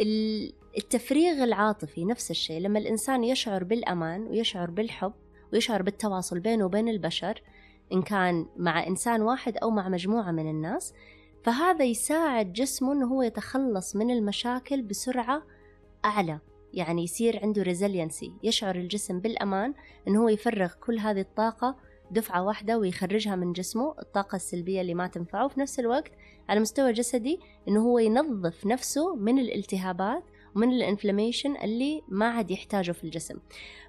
ال- 0.00 0.52
التفريغ 0.78 1.44
العاطفي 1.44 2.04
نفس 2.04 2.30
الشيء. 2.30 2.60
لما 2.60 2.78
الإنسان 2.78 3.24
يشعر 3.24 3.64
بالأمان 3.64 4.22
ويشعر 4.22 4.70
بالحب 4.70 5.12
ويشعر 5.52 5.82
بالتواصل 5.82 6.40
بينه 6.40 6.64
وبين 6.64 6.88
البشر 6.88 7.42
إن 7.92 8.02
كان 8.02 8.46
مع 8.56 8.86
إنسان 8.86 9.22
واحد 9.22 9.56
أو 9.56 9.70
مع 9.70 9.88
مجموعة 9.88 10.30
من 10.30 10.50
الناس 10.50 10.94
فهذا 11.44 11.84
يساعد 11.84 12.52
جسمه 12.52 12.92
إنه 12.92 13.06
هو 13.06 13.22
يتخلص 13.22 13.96
من 13.96 14.10
المشاكل 14.10 14.82
بسرعة 14.82 15.42
أعلى. 16.04 16.38
يعني 16.72 17.04
يصير 17.04 17.40
عنده 17.42 17.62
ريزيلينسي 17.62 18.32
يشعر 18.42 18.74
الجسم 18.74 19.20
بالأمان 19.20 19.74
إنه 20.08 20.22
هو 20.22 20.28
يفرغ 20.28 20.72
كل 20.86 20.98
هذه 20.98 21.20
الطاقة 21.20 21.76
دفعة 22.10 22.42
واحدة 22.42 22.78
ويخرجها 22.78 23.36
من 23.36 23.52
جسمه 23.52 23.94
الطاقة 23.98 24.36
السلبية 24.36 24.80
اللي 24.80 24.94
ما 24.94 25.06
تنفعه. 25.06 25.44
وفي 25.44 25.60
نفس 25.60 25.80
الوقت 25.80 26.12
على 26.48 26.60
مستوى 26.60 26.92
جسدي 26.92 27.40
إنه 27.68 27.80
هو 27.80 27.98
ينظف 27.98 28.66
نفسه 28.66 29.14
من 29.14 29.38
الالتهابات 29.38 30.24
ومن 30.56 30.72
الانفلاميشن 30.72 31.56
اللي 31.56 32.02
ما 32.08 32.28
عاد 32.28 32.50
يحتاجه 32.50 32.92
في 32.92 33.04
الجسم. 33.04 33.38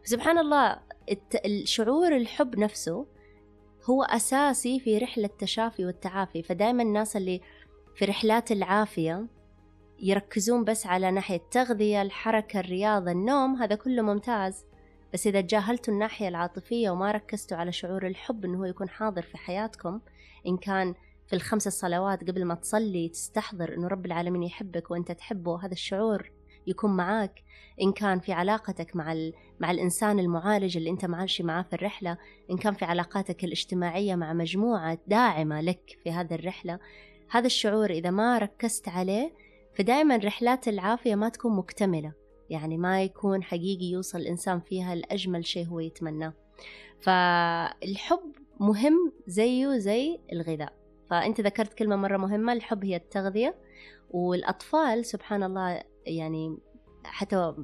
سبحان 0.04 0.38
الله 0.38 0.80
الشعور 1.46 2.16
الحب 2.16 2.60
نفسه 2.60 3.06
هو 3.84 4.04
أساسي 4.04 4.80
في 4.80 4.98
رحلة 4.98 5.26
التشافي 5.26 5.86
والتعافي 5.86 6.44
فدائما 6.44 6.84
الناس 6.84 7.16
اللي 7.16 7.42
في 7.96 8.06
رحلات 8.06 8.52
العافية 8.52 9.28
يركزون 10.00 10.64
بس 10.64 10.86
على 10.86 11.12
ناحية 11.12 11.36
التغذية 11.36 12.02
الحركة 12.02 12.60
الرياضة 12.60 13.12
النوم 13.12 13.56
هذا 13.56 13.76
كله 13.76 14.02
ممتاز. 14.02 14.66
بس 15.14 15.28
إذا 15.28 15.42
تجاهلتوا 15.42 15.94
الناحية 15.94 16.28
العاطفية 16.28 16.90
وما 16.90 17.12
ركزتوا 17.12 17.58
على 17.58 17.72
شعور 17.72 18.08
الحب 18.08 18.46
إنه 18.46 18.60
هو 18.60 18.66
يكون 18.66 18.90
حاضر 18.90 19.22
في 19.22 19.38
حياتكم 19.38 20.02
إن 20.48 20.58
كان 20.58 20.96
في 21.28 21.36
الخمس 21.36 21.68
الصلوات 21.68 22.30
قبل 22.30 22.46
ما 22.46 22.56
تصلي 22.56 23.10
تستحضر 23.10 23.74
إنه 23.74 23.88
رب 23.88 24.06
العالمين 24.06 24.44
يحبك 24.44 24.92
وأنت 24.92 25.12
تحبه 25.12 25.66
هذا 25.66 25.72
الشعور 25.74 26.32
يكون 26.70 26.96
معاك 26.96 27.44
إن 27.82 27.92
كان 27.92 28.20
في 28.20 28.32
علاقتك 28.34 28.96
مع 28.96 29.12
ال... 29.12 29.34
مع 29.60 29.72
الإنسان 29.72 30.20
المعالج 30.20 30.78
اللي 30.78 30.90
أنت 30.90 31.06
ماشي 31.06 31.44
معاه 31.44 31.62
في 31.62 31.74
الرحلة 31.74 32.18
إن 32.52 32.58
كان 32.58 32.74
في 32.74 32.86
علاقاتك 32.86 33.44
الاجتماعية 33.44 34.16
مع 34.16 34.34
مجموعة 34.34 34.98
داعمة 35.08 35.62
لك 35.62 35.98
في 36.04 36.12
هذه 36.12 36.36
الرحلة 36.36 36.80
هذا 37.30 37.46
الشعور 37.46 37.90
إذا 37.90 38.10
ما 38.10 38.38
ركزت 38.38 38.90
عليه 38.90 39.34
فدائما 39.76 40.18
رحلات 40.18 40.68
العافية 40.68 41.16
ما 41.16 41.30
تكون 41.30 41.56
مكتملة 41.56 42.14
يعني 42.50 42.78
ما 42.78 43.04
يكون 43.04 43.44
حقيقي 43.44 43.86
يوصل 43.86 44.18
الإنسان 44.18 44.60
فيها 44.60 44.96
لأجمل 44.96 45.46
شيء 45.46 45.68
هو 45.68 45.80
يتمناه. 45.80 46.34
فالحب 47.02 48.32
مهم 48.60 49.14
زيه 49.28 49.78
زي 49.78 50.20
الغذاء. 50.34 50.74
فأنت 51.10 51.42
ذكرت 51.42 51.74
كلمة 51.74 51.96
مرة 51.96 52.18
مهمة 52.18 52.54
الحب 52.54 52.86
هي 52.86 52.96
التغذية 52.96 53.56
والأطفال 54.10 55.06
سبحان 55.06 55.44
الله 55.44 55.84
يعني 56.10 56.58
حتى 57.04 57.56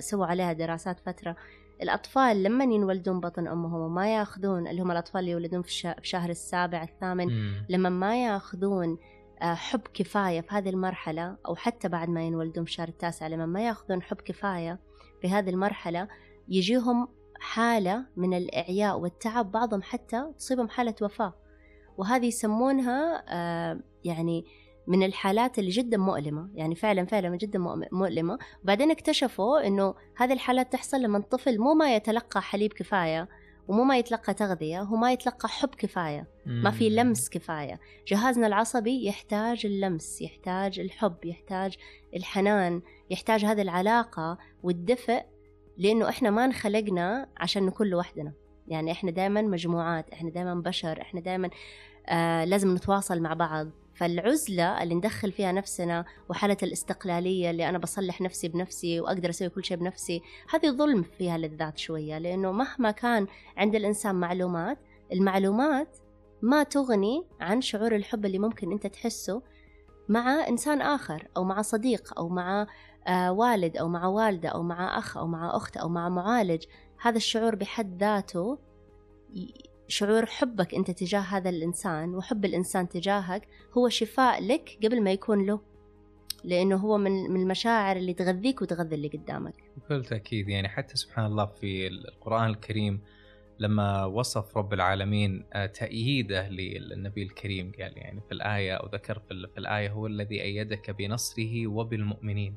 سووا 0.00 0.26
عليها 0.26 0.52
دراسات 0.52 1.00
فترة 1.00 1.36
الأطفال 1.82 2.42
لما 2.42 2.64
ينولدون 2.64 3.20
بطن 3.20 3.48
أمهم 3.48 3.80
وما 3.80 4.14
ياخذون 4.14 4.68
اللي 4.68 4.82
هم 4.82 4.90
الأطفال 4.90 5.20
اللي 5.20 5.30
يولدون 5.30 5.62
في 5.62 5.94
الشهر 5.98 6.30
السابع 6.30 6.82
الثامن 6.82 7.26
مم. 7.26 7.66
لما 7.68 7.88
ما 7.88 8.24
ياخذون 8.24 8.98
آه، 9.42 9.54
حب 9.54 9.80
كفاية 9.94 10.40
في 10.40 10.54
هذه 10.54 10.68
المرحلة 10.68 11.36
أو 11.46 11.54
حتى 11.54 11.88
بعد 11.88 12.08
ما 12.08 12.22
ينولدون 12.22 12.64
في 12.64 12.70
الشهر 12.70 12.88
التاسع 12.88 13.26
لما 13.26 13.46
ما 13.46 13.66
ياخذون 13.66 14.02
حب 14.02 14.16
كفاية 14.16 14.78
في 15.20 15.28
هذه 15.28 15.50
المرحلة 15.50 16.08
يجيهم 16.48 17.08
حالة 17.40 18.06
من 18.16 18.34
الإعياء 18.34 18.98
والتعب 18.98 19.52
بعضهم 19.52 19.82
حتى 19.82 20.32
تصيبهم 20.38 20.68
حالة 20.68 20.94
وفاة 21.02 21.34
وهذه 21.98 22.26
يسمونها 22.26 23.24
آه، 23.28 23.80
يعني 24.04 24.44
من 24.86 25.02
الحالات 25.02 25.58
اللي 25.58 25.70
جدا 25.70 25.96
مؤلمة. 25.96 26.48
يعني 26.54 26.74
فعلا 26.74 27.06
فعلا 27.06 27.36
جدا 27.36 27.58
مؤلمة. 27.92 28.38
وبعدين 28.64 28.90
اكتشفوا 28.90 29.66
إنه 29.66 29.94
هذه 30.16 30.32
الحالات 30.32 30.72
تحصل 30.72 31.02
لما 31.02 31.18
الطفل 31.18 31.58
مو 31.58 31.74
ما 31.74 31.96
يتلقى 31.96 32.42
حليب 32.42 32.72
كفاية 32.72 33.28
ومو 33.68 33.84
ما 33.84 33.98
يتلقى 33.98 34.34
تغذية 34.34 34.82
هو 34.82 34.96
ما 34.96 35.12
يتلقى 35.12 35.48
حب 35.48 35.68
كفاية. 35.68 36.26
ما 36.46 36.70
في 36.70 36.90
لمس 36.90 37.28
كفاية. 37.28 37.80
جهازنا 38.06 38.46
العصبي 38.46 39.06
يحتاج 39.06 39.66
اللمس 39.66 40.22
يحتاج 40.22 40.80
الحب 40.80 41.24
يحتاج 41.24 41.76
الحنان 42.16 42.82
يحتاج 43.10 43.44
هذه 43.44 43.62
العلاقة 43.62 44.38
والدفء 44.62 45.22
لأنه 45.78 46.08
إحنا 46.08 46.30
ما 46.30 46.44
انخلقنا 46.44 47.28
عشان 47.36 47.66
نكون 47.66 47.86
لوحدنا. 47.86 48.32
يعني 48.68 48.92
إحنا 48.92 49.10
دائما 49.10 49.42
مجموعات 49.42 50.10
إحنا 50.10 50.30
دائما 50.30 50.54
بشر 50.54 51.00
إحنا 51.00 51.20
دائما 51.20 51.50
آه 52.08 52.44
لازم 52.44 52.74
نتواصل 52.74 53.20
مع 53.20 53.34
بعض. 53.34 53.68
فالعزلة 53.96 54.82
اللي 54.82 54.94
ندخل 54.94 55.32
فيها 55.32 55.52
نفسنا 55.52 56.04
وحالة 56.28 56.56
الاستقلالية 56.62 57.50
اللي 57.50 57.68
أنا 57.68 57.78
بصلح 57.78 58.20
نفسي 58.20 58.48
بنفسي 58.48 59.00
وأقدر 59.00 59.30
أسوي 59.30 59.48
كل 59.48 59.64
شيء 59.64 59.76
بنفسي 59.76 60.22
هذه 60.50 60.70
ظلم 60.70 61.02
فيها 61.02 61.38
للذات 61.38 61.78
شوية 61.78 62.18
لأنه 62.18 62.52
مهما 62.52 62.90
كان 62.90 63.26
عند 63.56 63.74
الإنسان 63.74 64.14
معلومات 64.14 64.78
المعلومات 65.12 65.98
ما 66.42 66.62
تغني 66.62 67.24
عن 67.40 67.60
شعور 67.60 67.96
الحب 67.96 68.26
اللي 68.26 68.38
ممكن 68.38 68.72
أنت 68.72 68.86
تحسه 68.86 69.42
مع 70.08 70.48
إنسان 70.48 70.80
آخر 70.80 71.28
أو 71.36 71.44
مع 71.44 71.62
صديق 71.62 72.18
أو 72.18 72.28
مع 72.28 72.66
آه 73.06 73.32
والد 73.32 73.76
أو 73.76 73.88
مع 73.88 74.06
والدة 74.06 74.48
أو 74.48 74.62
مع 74.62 74.98
أخ 74.98 75.16
أو 75.16 75.26
مع 75.26 75.56
أخت 75.56 75.76
أو 75.76 75.88
مع 75.88 76.08
معالج. 76.08 76.64
هذا 77.00 77.16
الشعور 77.16 77.54
بحد 77.54 77.98
ذاته 78.00 78.58
شعور 79.88 80.26
حبك 80.26 80.74
أنت 80.74 80.90
تجاه 80.90 81.20
هذا 81.20 81.50
الإنسان 81.50 82.14
وحب 82.14 82.44
الإنسان 82.44 82.88
تجاهك 82.88 83.48
هو 83.78 83.88
شفاء 83.88 84.46
لك 84.46 84.78
قبل 84.84 85.02
ما 85.02 85.12
يكون 85.12 85.46
له. 85.46 85.60
لأنه 86.44 86.76
هو 86.76 86.98
من 86.98 87.30
من 87.30 87.40
المشاعر 87.40 87.96
اللي 87.96 88.14
تغذيك 88.14 88.62
وتغذي 88.62 88.94
اللي 88.94 89.08
قدامك. 89.08 89.54
بكل 89.76 90.04
تأكيد 90.04 90.48
يعني 90.48 90.68
حتى 90.68 90.96
سبحان 90.96 91.26
الله 91.26 91.46
في 91.46 91.86
القرآن 91.86 92.50
الكريم 92.50 93.00
لما 93.58 94.04
وصف 94.04 94.56
رب 94.56 94.72
العالمين 94.72 95.44
آه، 95.52 95.66
تأييده 95.66 96.48
للنبي 96.48 97.22
الكريم 97.22 97.72
قال 97.80 97.98
يعني 97.98 98.20
في 98.20 98.32
الآية 98.32 98.74
أو 98.74 98.88
ذكر 98.88 99.18
في 99.28 99.58
الآية 99.58 99.90
هو 99.90 100.06
الذي 100.06 100.42
أيدك 100.42 100.90
بنصره 100.90 101.66
وبالمؤمنين. 101.66 102.54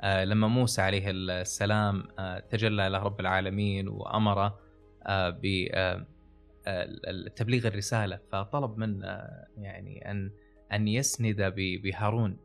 آه، 0.00 0.24
لما 0.24 0.48
موسى 0.48 0.82
عليه 0.82 1.04
السلام 1.06 2.04
آه، 2.18 2.38
تجلى 2.38 2.88
له 2.88 2.98
رب 2.98 3.20
العالمين 3.20 3.88
وأمره 3.88 4.64
ب 5.08 5.68
تبليغ 7.36 7.66
الرسالة. 7.66 8.20
فطلب 8.32 8.78
من 8.78 9.02
يعني 9.58 10.10
أن 10.10 10.30
أن 10.72 10.88
يسند 10.88 11.42
بهارون. 11.56 12.36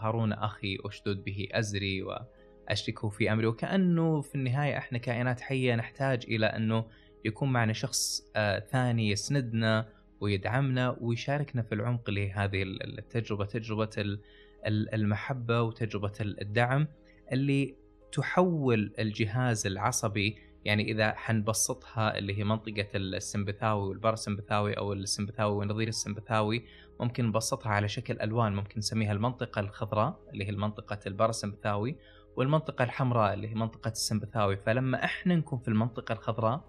هارون 0.00 0.32
أخي 0.32 0.78
أشدد 0.84 1.24
به 1.24 1.48
أزري 1.52 2.02
وأشركه 2.02 3.08
في 3.08 3.32
أمري. 3.32 3.46
وكأنه 3.46 4.20
في 4.20 4.34
النهاية 4.34 4.78
إحنا 4.78 4.98
كائنات 4.98 5.40
حية 5.40 5.74
نحتاج 5.74 6.24
إلى 6.28 6.46
أنه 6.46 6.84
يكون 7.24 7.52
معنا 7.52 7.72
شخص 7.72 8.22
ثاني 8.70 9.10
يسندنا 9.10 9.88
ويدعمنا 10.20 10.96
ويشاركنا 11.00 11.62
في 11.62 11.74
العمق 11.74 12.10
لهذه 12.10 12.62
التجربة 12.62 13.44
تجربة 13.44 14.18
المحبة 14.66 15.62
وتجربة 15.62 16.12
الدعم 16.20 16.86
اللي 17.32 17.74
تحول 18.12 18.92
الجهاز 18.98 19.66
العصبي 19.66 20.38
يعني 20.64 20.92
إذا 20.92 21.14
حنبسطها 21.14 22.18
اللي 22.18 22.38
هي 22.38 22.44
منطقة 22.44 22.86
السمبثاوي 22.94 23.88
والباراسمبثاوي 23.88 24.72
أو 24.78 24.92
السمبثاوي 24.92 25.56
ونظير 25.56 25.88
السمبثاوي 25.88 26.64
ممكن 27.00 27.26
نبسطها 27.26 27.72
على 27.72 27.88
شكل 27.88 28.20
ألوان 28.20 28.54
ممكن 28.54 28.78
نسميها 28.78 29.12
المنطقة 29.12 29.60
الخضراء 29.60 30.20
اللي 30.32 30.46
هي 30.46 30.52
منطقة 30.52 30.98
الباراسمبثاوي 31.06 31.96
والمنطقة 32.36 32.82
الحمراء 32.84 33.34
اللي 33.34 33.48
هي 33.48 33.54
منطقة 33.54 33.88
السمبثاوي. 33.88 34.56
فلما 34.56 35.04
إحنا 35.04 35.36
نكون 35.36 35.58
في 35.58 35.68
المنطقة 35.68 36.12
الخضراء 36.12 36.64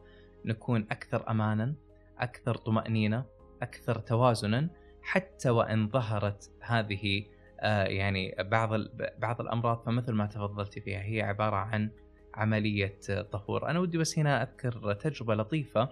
نكون 0.45 0.87
أكثر 0.91 1.29
امانا 1.31 1.75
أكثر 2.19 2.55
طمأنينة 2.55 3.25
أكثر 3.61 3.99
توازنا 3.99 4.69
حتى 5.01 5.49
وإن 5.49 5.89
ظهرت 5.89 6.51
هذه 6.61 7.25
آه 7.59 7.83
يعني 7.83 8.35
بعض 8.39 8.69
بعض 9.17 9.41
الأمراض. 9.41 9.85
فمثل 9.85 10.11
ما 10.11 10.25
تفضلت 10.25 10.79
فيها 10.79 11.01
هي 11.01 11.21
عبارة 11.21 11.55
عن 11.55 11.91
عملية 12.33 12.99
طهور. 13.31 13.69
أنا 13.69 13.79
ودي 13.79 13.97
بس 13.97 14.19
هنا 14.19 14.43
أذكر 14.43 14.93
تجربة 14.93 15.35
لطيفة. 15.35 15.89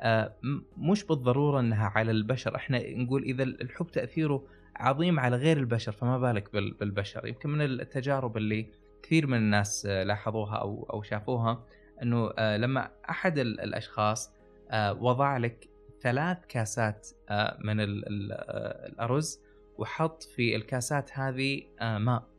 آه، 0.00 0.32
مش 0.76 1.04
بالضرورة 1.04 1.60
إنها 1.60 1.92
على 1.94 2.10
البشر. 2.10 2.56
إحنا 2.56 2.90
نقول 2.90 3.22
إذا 3.22 3.42
الحب 3.42 3.86
تأثيره 3.86 4.46
عظيم 4.76 5.20
على 5.20 5.36
غير 5.36 5.56
البشر 5.56 5.92
فما 5.92 6.18
بالك 6.18 6.52
بالبشر. 6.52 7.26
يمكن 7.26 7.50
من 7.50 7.60
التجارب 7.60 8.36
اللي 8.36 8.66
كثير 9.02 9.26
من 9.26 9.36
الناس 9.36 9.86
لاحظوها 9.86 10.56
أو 10.56 10.86
أو 10.92 11.02
شافوها 11.02 11.64
إنه 12.02 12.30
آه، 12.38 12.56
لما 12.56 12.90
أحد 13.10 13.38
الأشخاص 13.38 14.32
آه، 14.70 14.92
وضع 14.92 15.36
لك 15.36 15.68
ثلاث 16.00 16.38
كاسات 16.48 17.08
من 17.60 17.80
الأرز 17.80 19.40
وحط 19.78 20.22
في 20.22 20.56
الكاسات 20.56 21.10
هذه 21.18 21.62
ماء. 21.80 22.33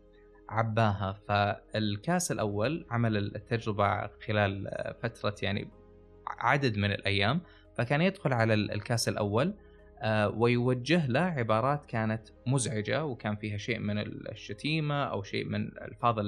عباها. 0.50 1.20
فالكاس 1.28 2.32
الأول 2.32 2.86
عمل 2.92 3.18
التجربة 3.18 4.08
خلال 4.08 4.72
فترة 5.02 5.36
يعني 5.42 5.70
عدد 6.28 6.78
من 6.78 6.92
الأيام 6.92 7.42
فكان 7.76 8.02
يدخل 8.02 8.34
على 8.34 8.54
الكاس 8.54 9.10
الأول 9.10 9.54
آه، 10.02 10.30
ويوجه 10.30 11.08
له 11.08 11.20
عبارات 11.20 11.86
كانت 11.86 12.22
مزعجة 12.48 13.06
وكان 13.06 13.36
فيها 13.36 13.58
شيء 13.58 13.80
من 13.80 13.98
الشتيمة 13.98 15.04
أو 15.04 15.24
شيء 15.24 15.46
من 15.46 15.68
الألفاظ 15.68 16.20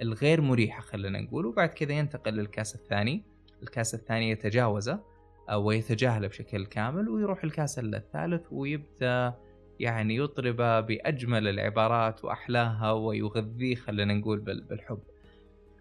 الغير 0.00 0.40
مريحة 0.40 0.80
خلينا 0.80 1.20
نقول. 1.20 1.46
وبعد 1.46 1.68
كذا 1.68 1.92
ينتقل 1.92 2.32
للكاس 2.32 2.74
الثاني. 2.74 3.24
الكاس 3.62 3.94
الثاني 3.94 4.30
يتجاوزه 4.30 5.00
آه، 5.48 5.58
ويتجاهله 5.58 6.28
بشكل 6.28 6.66
كامل 6.66 7.08
ويروح 7.08 7.44
الكاس 7.44 7.78
الثالث 7.78 8.46
ويبدأ 8.50 9.34
يعني 9.80 10.16
يطرب 10.16 10.56
بأجمل 10.86 11.48
العبارات 11.48 12.24
وأحلاها 12.24 12.92
ويغذيه 12.92 13.74
خلينا 13.74 14.14
نقول 14.14 14.40
بالحب. 14.40 14.98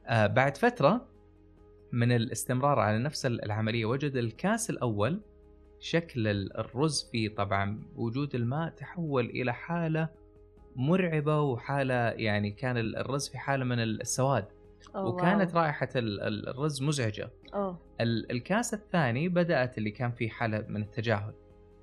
آه 0.07 0.27
بعد 0.27 0.57
فترة 0.57 1.05
من 1.91 2.11
الاستمرار 2.11 2.79
على 2.79 2.99
نفس 2.99 3.25
العملية 3.25 3.85
وجد 3.85 4.15
الكاس 4.15 4.69
الأول 4.69 5.19
شكل 5.79 6.27
الرز 6.27 7.09
فيه 7.11 7.35
طبعا 7.35 7.83
وجود 7.95 8.35
الماء 8.35 8.69
تحول 8.69 9.25
إلى 9.25 9.53
حالة 9.53 10.09
مرعبة 10.75 11.41
وحالة 11.41 11.93
يعني 11.93 12.51
كان 12.51 12.77
الرز 12.77 13.27
في 13.29 13.37
حالة 13.37 13.65
من 13.65 13.79
السواد 13.79 14.45
وكانت 14.95 15.55
واو. 15.55 15.63
رائحة 15.63 15.89
الرز 15.95 16.81
مزعجة 16.81 17.29
أوه. 17.53 17.77
الكاس 18.01 18.73
الثاني 18.73 19.29
بدأت 19.29 19.77
اللي 19.77 19.91
كان 19.91 20.11
فيه 20.11 20.29
حالة 20.29 20.65
من 20.67 20.81
التجاهل 20.81 21.33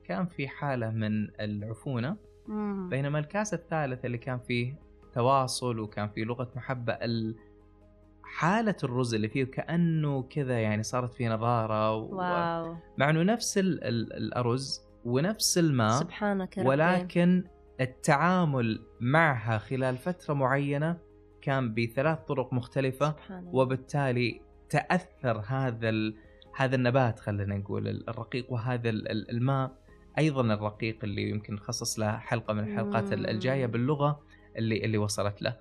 كان 0.08 0.26
في 0.26 0.48
حالة 0.48 0.90
من 0.90 1.40
العفونة 1.40 2.16
مم. 2.46 2.88
بينما 2.88 3.18
الكاس 3.18 3.54
الثالث 3.54 4.04
اللي 4.04 4.18
كان 4.18 4.38
فيه 4.38 4.74
تواصل 5.12 5.78
وكان 5.78 6.08
فيه 6.08 6.24
لغة 6.24 6.50
محبة 6.56 6.98
حالة 8.22 8.76
الرز 8.84 9.14
اللي 9.14 9.28
فيه 9.28 9.44
كأنه 9.44 10.22
كذا 10.22 10.60
يعني 10.60 10.82
صارت 10.82 11.14
فيه 11.14 11.28
نظارة 11.28 11.96
و... 11.96 12.16
واو. 12.16 12.76
مع 12.98 13.10
أنه 13.10 13.22
نفس 13.22 13.58
ال 13.58 13.84
ال 13.84 14.12
الأرز 14.12 14.86
ونفس 15.04 15.58
الماء 15.58 16.00
سبحانك 16.00 16.54
ولكن 16.58 17.44
التعامل 17.80 18.80
معها 19.00 19.58
خلال 19.58 19.96
فترة 19.96 20.34
معينة 20.34 20.98
كان 21.42 21.74
بثلاث 21.74 22.18
طرق 22.18 22.52
مختلفة 22.52 23.16
وبالتالي 23.44 24.40
تأثر 24.68 25.42
هذا 25.46 25.88
ال... 25.88 26.16
هذا 26.56 26.76
النبات 26.76 27.18
خلينا 27.20 27.56
نقول 27.56 28.04
الرقيق 28.08 28.52
وهذا 28.52 28.90
الماء 28.90 29.85
أيضا 30.18 30.54
الرقيق 30.54 30.98
اللي 31.04 31.30
يمكن 31.30 31.54
نخصص 31.54 31.98
له 31.98 32.18
حلقة 32.18 32.54
من 32.54 32.72
الحلقات 32.72 33.12
الجاية 33.12 33.66
باللغة 33.66 34.20
اللي 34.56 34.84
اللي 34.84 34.98
وصلت 34.98 35.42
له. 35.42 35.56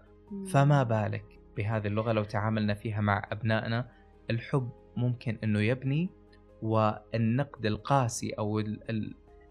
فما 0.52 0.84
بالك 0.84 1.40
بهذه 1.58 1.88
اللغة 1.88 2.12
لو 2.12 2.24
تعاملنا 2.24 2.74
فيها 2.74 3.02
مع 3.02 3.28
أبنائنا. 3.32 3.92
الحب 4.30 4.70
ممكن 4.98 5.38
إنه 5.44 5.60
يبني 5.60 6.10
والنقد 6.62 7.66
القاسي 7.66 8.30
أو 8.30 8.64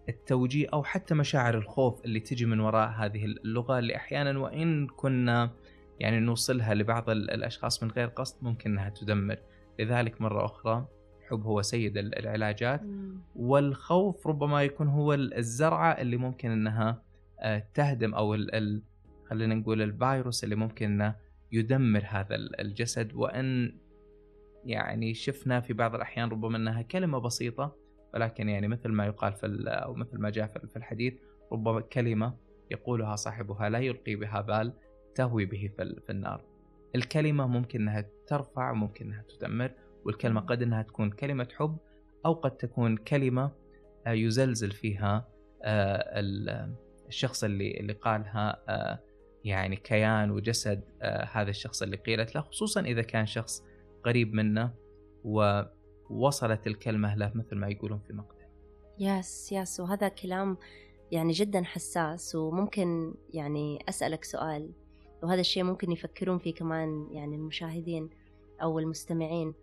التوجيه 0.09 0.67
أو 0.73 0.85
حتى 0.85 1.15
مشاعر 1.15 1.59
الخوف 1.59 2.05
اللي 2.05 2.21
تجي 2.21 2.47
من 2.47 2.61
وراء 2.61 2.89
هذه 2.89 3.25
اللغة 3.25 3.79
اللي 3.79 3.97
أحيانا 3.97 4.39
وإن 4.39 4.87
كنا 4.87 5.51
يعني 6.01 6.21
نوصلها 6.21 6.75
لبعض 6.75 7.11
الأشخاص 7.11 7.83
من 7.83 7.91
غير 7.91 8.09
قصد 8.09 8.45
ممكن 8.45 8.71
إنها 8.71 8.89
تدمر. 8.89 9.39
لذلك 9.79 10.21
مرة 10.21 10.45
أخرى 10.45 10.87
الحب 11.35 11.47
هو 11.47 11.63
سيد 11.63 11.97
العلاجات. 11.97 12.81
والخوف 13.37 14.27
ربما 14.27 14.63
يكون 14.63 14.89
هو 14.89 15.15
الزرعة 15.15 15.93
اللي 15.93 16.17
ممكن 16.17 16.51
إنها 16.51 17.03
آه، 17.41 17.67
تهدم 17.75 18.15
أو 18.15 18.37
خلينا 19.25 19.55
نقول 19.55 19.83
الفيروس 19.83 20.45
اللي 20.45 20.55
ممكن 20.55 20.87
إنه 20.87 21.17
يدمر 21.53 22.05
هذا 22.09 22.35
الجسد. 22.37 23.15
وإن 23.15 23.79
يعني 24.65 25.15
شفنا 25.15 25.61
في 25.61 25.73
بعض 25.73 25.95
الأحيان 25.95 26.29
ربما 26.29 26.57
إنها 26.57 26.83
كلمة 26.83 27.19
بسيطة 27.19 27.77
ولكن 28.15 28.49
يعني 28.49 28.69
مثل 28.69 28.89
ما 28.89 29.07
يقال 29.07 29.33
في 29.33 29.65
أو 29.67 29.95
مثل 29.95 30.19
ما 30.19 30.31
جاء 30.31 30.47
في 30.47 30.77
الحديث 30.77 31.15
ربما 31.53 31.81
كلمة 31.81 32.35
يقولها 32.71 33.17
صاحبها 33.17 33.69
لا 33.69 33.79
يلقي 33.79 34.15
بها 34.15 34.41
بال 34.41 34.73
تهوي 35.15 35.45
به 35.45 35.71
في 35.77 36.11
النار. 36.11 36.45
الكلمة 36.95 37.47
ممكن 37.47 37.81
إنها 37.81 38.07
ترفع 38.27 38.73
ممكن 38.73 39.07
إنها 39.07 39.23
تدمر. 39.23 39.71
والكلمة 40.05 40.41
قد 40.41 40.63
أنها 40.63 40.83
تكون 40.83 41.11
كلمة 41.11 41.49
حب 41.57 41.79
أو 42.27 42.33
قد 42.33 42.57
تكون 42.57 42.97
كلمة 42.97 43.53
آه، 44.07 44.11
يزلزل 44.11 44.71
فيها 44.71 45.29
آه، 45.63 46.21
الشخص 47.09 47.45
اللي 47.45 47.81
اللي 47.81 47.93
قالها 47.93 48.63
آه، 48.69 48.99
يعني 49.45 49.77
كيان 49.77 50.31
وجسد 50.31 50.85
هذا 51.33 51.51
الشخص 51.51 51.83
اللي 51.83 51.97
قيلت 51.97 52.35
له 52.35 52.41
خصوصا 52.41 52.81
إذا 52.81 53.03
كان 53.03 53.27
شخص 53.27 53.63
قريب 54.05 54.35
منه 54.35 54.75
ووصلت 55.25 56.67
الكلمة 56.67 57.15
له 57.15 57.33
مثل 57.35 57.57
ما 57.57 57.69
يقولون 57.69 58.01
في 58.07 58.13
مقتل 58.13 58.45
yes 58.99 59.53
yes 59.53 59.81
وهذا 59.81 60.09
كلام 60.09 60.57
يعني 61.13 61.33
جدا 61.33 61.63
حساس 61.63 62.35
وممكن 62.35 63.15
يعني 63.35 63.85
أسألك 63.89 64.25
سؤال 64.25 64.71
وهذا 65.25 65.41
الشيء 65.41 65.63
ممكن 65.63 65.93
يفكرون 65.93 66.39
فيه 66.39 66.55
كمان 66.55 67.09
يعني 67.11 67.37
المشاهدين 67.37 68.11
أو 68.63 68.79
المستمعين. 68.79 69.55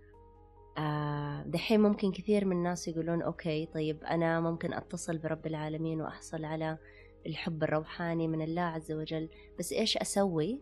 آه 0.78 1.44
دحين 1.44 1.80
ممكن 1.80 2.12
كثير 2.12 2.46
من 2.46 2.56
الناس 2.56 2.88
يقولون 2.88 3.22
okay 3.22 3.66
طيب 3.66 4.04
أنا 4.04 4.40
ممكن 4.40 4.74
أتصل 4.74 5.18
برب 5.18 5.48
العالمين 5.48 6.02
وأحصل 6.02 6.46
على 6.46 6.78
الحب 7.26 7.64
الروحاني 7.64 8.28
من 8.28 8.42
الله 8.42 8.62
عز 8.62 8.92
وجل 8.92 9.30
بس 9.60 9.74
إيش 9.74 9.98
أسوي؟ 9.98 10.60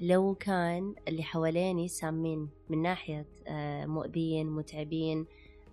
لو 0.00 0.34
كان 0.34 0.94
اللي 1.08 1.22
حواليني 1.22 1.88
سامين 1.88 2.48
من 2.68 2.82
ناحية 2.82 3.26
آه 3.46 3.86
مؤذيين 3.86 4.46
متعبين 4.46 5.26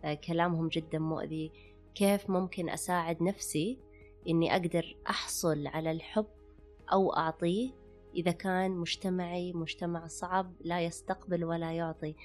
آه 0.05 0.13
كلامهم 0.13 0.67
جدا 0.67 0.99
مؤذي 0.99 1.51
كيف 1.95 2.29
ممكن 2.29 2.69
أساعد 2.69 3.23
نفسي 3.23 3.77
إني 4.29 4.51
أقدر 4.51 4.95
أحصل 5.09 5.67
على 5.67 5.91
الحب 5.91 6.25
أو 6.93 7.13
أعطيه 7.13 7.71
إذا 8.15 8.31
كان 8.31 8.71
مجتمعي 8.71 9.53
مجتمع 9.53 10.07
صعب 10.07 10.53
لا 10.61 10.81
يستقبل 10.81 11.45
ولا 11.45 11.71
يعطي؟ 11.71 12.15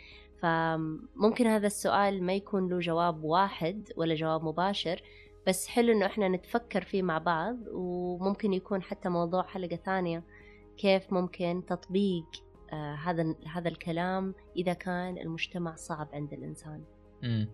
فممكن 0.43 1.47
هذا 1.47 1.66
السؤال 1.66 2.22
ما 2.22 2.34
يكون 2.34 2.68
له 2.68 2.78
جواب 2.78 3.24
واحد 3.24 3.93
ولا 3.97 4.14
جواب 4.14 4.45
مباشر 4.45 5.03
بس 5.47 5.66
حلو 5.66 5.93
إنه 5.93 6.07
إحنا 6.07 6.28
نتفكر 6.28 6.84
فيه 6.84 7.03
مع 7.03 7.18
بعض 7.18 7.57
وممكن 7.72 8.53
يكون 8.53 8.82
حتى 8.82 9.09
موضوع 9.09 9.43
حلقة 9.43 9.76
ثانية 9.76 10.24
كيف 10.76 11.12
ممكن 11.12 11.62
تطبيق 11.68 12.26
آه 12.72 12.95
هذا 12.95 13.34
هذا 13.53 13.68
الكلام 13.68 14.34
إذا 14.57 14.72
كان 14.72 15.18
المجتمع 15.18 15.74
صعب 15.74 16.09
عند 16.12 16.32
الإنسان. 16.32 16.84
امم 17.24 17.49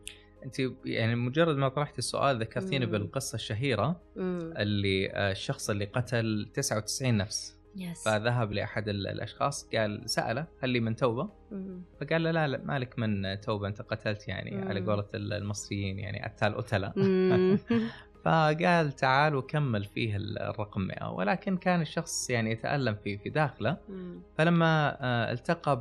أنت 0.44 0.56
يعني 0.84 1.14
مجرد 1.14 1.56
ما 1.56 1.68
طرحت 1.68 1.98
السؤال 1.98 2.38
ذكرتيني 2.38 2.86
بالقصة 2.86 3.36
الشهيرة 3.36 4.00
مم. 4.16 4.54
اللي 4.56 5.10
آه، 5.10 5.32
الشخص 5.32 5.70
اللي 5.70 5.84
قتل 5.84 6.50
99 6.54 7.16
نفس 7.16 7.57
يس. 7.78 8.04
فذهب 8.04 8.52
لأحد 8.52 8.88
الأشخاص 8.88 9.68
قال 9.74 10.10
سأله 10.10 10.46
هل 10.62 10.70
لي 10.70 10.80
من 10.80 10.96
توبة؟ 10.96 11.28
مم. 11.50 11.82
فقال 12.00 12.22
له 12.22 12.30
لا 12.30 12.48
لا 12.48 12.60
مالك 12.64 12.98
من 12.98 13.40
توبة 13.40 13.68
أنت 13.68 13.82
قتلت 13.82 14.28
يعني 14.28 14.50
مم. 14.50 14.68
على 14.68 14.80
قولة 14.80 15.08
المصريين 15.14 15.98
يعني 15.98 16.26
أتال 16.26 16.56
قتله 16.56 16.92
فقال 18.24 18.92
تعال 18.92 19.34
وكمل 19.34 19.84
فيه 19.84 20.16
الرقم 20.16 20.80
100 20.80 21.10
ولكن 21.10 21.56
كان 21.56 21.80
الشخص 21.80 22.30
يعني 22.30 22.50
يتألم 22.50 22.94
في 22.94 23.18
في 23.18 23.30
داخله 23.30 23.76
مم. 23.88 24.20
فلما 24.38 24.96
آه، 25.00 25.32
التقى 25.32 25.80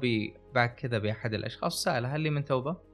بعد 0.55 0.69
كذا 0.69 0.97
بأحد 0.97 1.33
الأشخاص 1.33 1.83
سأله 1.83 2.15
هل 2.15 2.21
لي 2.21 2.29
من 2.29 2.45
توبة؟ 2.45 2.87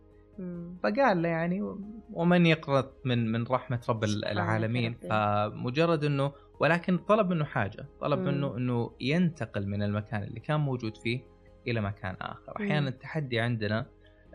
فقال 0.83 1.21
له 1.21 1.29
يعني 1.29 1.75
ومن 2.13 2.45
يقرط 2.45 2.93
من 3.05 3.31
من 3.31 3.43
رحمة 3.43 3.81
رب 3.89 4.03
العالمين 4.03 4.93
فمجرد 4.93 6.03
إنه 6.03 6.31
ولكن 6.64 6.97
طلب 6.97 7.30
منه 7.30 7.45
حاجة 7.45 7.86
طلب 8.01 8.20
مم. 8.20 8.26
منه 8.26 8.57
إنه 8.57 8.95
ينتقل 9.01 9.68
من 9.68 9.84
المكان 9.84 10.24
اللي 10.24 10.39
كان 10.39 10.59
موجود 10.59 10.97
فيه 10.97 11.22
إلى 11.68 11.82
مكان 11.82 12.16
آخر. 12.22 12.55
أحيانا 12.55 12.89
التحدي 12.89 13.39
عندنا 13.39 13.86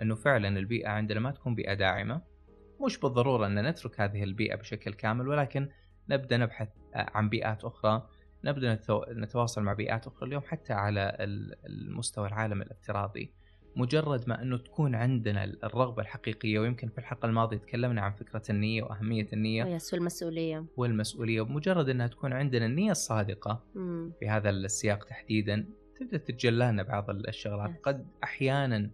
إنه 0.02 0.14
فعلا 0.14 0.48
البيئة 0.48 0.88
عندنا 0.88 1.20
ما 1.20 1.30
تكون 1.30 1.54
بيئة 1.54 1.74
داعمة. 1.74 2.22
مش 2.80 2.98
بالضرورة 2.98 3.46
إن 3.46 3.68
نترك 3.68 4.00
هذه 4.00 4.22
البيئة 4.22 4.56
بشكل 4.56 4.92
كامل 4.92 5.28
ولكن 5.28 5.68
نبدأ 6.08 6.36
نبحث 6.36 6.68
عن 6.94 7.28
بيئات 7.28 7.64
أخرى 7.64 8.08
نبدأ 8.44 8.78
نتواصل 9.10 9.62
مع 9.62 9.72
بيئات 9.72 10.06
أخرى 10.06 10.28
اليوم 10.28 10.42
حتى 10.46 10.72
على 10.72 11.16
المستوى 11.66 12.28
العالم 12.28 12.62
الافتراضي. 12.62 13.32
مجرد 13.78 14.28
ما 14.28 14.42
أنه 14.42 14.56
تكون 14.56 14.94
عندنا 14.94 15.44
الرغبة 15.44 16.02
الحقيقية 16.02 16.58
ويمكن 16.58 16.88
في 16.88 16.98
الحلقة 16.98 17.26
الماضية 17.26 17.56
تكلمنا 17.56 18.02
عن 18.02 18.12
فكرة 18.12 18.42
النية 18.50 18.82
وأهمية 18.82 19.26
النية 19.32 19.64
يس 19.64 19.94
والمسؤوليه 19.94 20.64
والمسؤولية 20.76 21.40
ومجرد 21.40 21.88
أنها 21.88 22.06
تكون 22.06 22.32
عندنا 22.32 22.66
النية 22.66 22.90
الصادقة 22.90 23.60
مم. 23.74 24.12
في 24.20 24.28
هذا 24.28 24.50
السياق 24.50 25.04
تحديدا 25.04 25.66
تبدأ 26.00 26.16
تتجلى 26.18 26.64
لنا 26.64 26.82
بعض 26.82 27.10
الشغلات 27.10 27.70
يس. 27.70 27.76
قد 27.82 28.06
أحيانا 28.24 28.90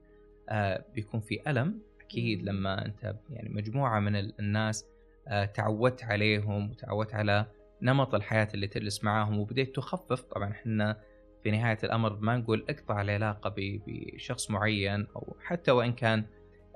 آه 0.48 0.84
بيكون 0.94 1.20
في 1.20 1.50
ألم 1.50 1.78
أكيد. 2.00 2.42
لما 2.42 2.86
أنت 2.86 3.14
يعني 3.30 3.48
مجموعة 3.48 4.00
من 4.00 4.16
الناس 4.16 4.84
آه 5.28 5.44
تعودت 5.44 6.04
عليهم 6.04 6.70
وتعودت 6.70 7.14
على 7.14 7.46
نمط 7.82 8.14
الحياة 8.14 8.48
اللي 8.54 8.66
تجلس 8.66 9.04
معاهم 9.04 9.38
وبديت 9.38 9.76
تخفف 9.76 10.22
طبعا 10.22 10.50
إحنا 10.50 11.00
في 11.44 11.50
نهاية 11.50 11.78
الأمر 11.84 12.18
ما 12.20 12.36
نقول 12.36 12.64
اقطع 12.68 13.00
العلاقة 13.00 13.54
بشخص 13.56 14.50
معين 14.50 15.06
أو 15.16 15.36
حتى 15.40 15.70
وإن 15.70 15.92
كان 15.92 16.24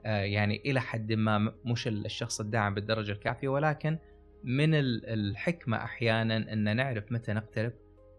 آه، 0.07 0.21
يعني 0.21 0.63
إلى 0.67 0.81
حد 0.81 1.13
ما 1.13 1.53
مش 1.65 1.89
الشخص 1.89 2.41
الداعم 2.41 2.75
بالدرجة 2.75 3.13
الكافية 3.13 3.49
ولكن 3.49 3.99
من 4.45 4.75
الحكمة 4.75 5.77
أحيانا 5.77 6.37
أن 6.53 6.77
نعرف 6.77 7.13
متى 7.13 7.33
نقترب 7.33 7.73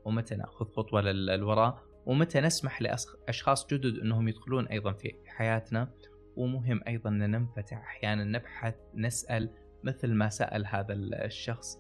ومتى 0.05 0.35
نأخذ 0.35 0.65
خطوة 0.65 1.01
للوراء 1.01 1.83
ومتى 2.05 2.41
نسمح 2.41 2.81
لأشخاص 2.81 3.67
جدد 3.67 3.99
أنهم 3.99 4.27
يدخلون 4.27 4.67
أيضا 4.67 4.93
في 4.93 5.13
حياتنا. 5.27 5.93
ومهم 6.35 6.81
أيضا 6.87 7.09
أن 7.09 7.31
ننفتح 7.31 7.77
أحيانا 7.77 8.23
نبحث 8.23 8.75
نسأل 8.95 9.49
مثل 9.83 10.13
ما 10.13 10.29
سأل 10.29 10.65
هذا 10.65 10.93
الشخص. 10.93 11.77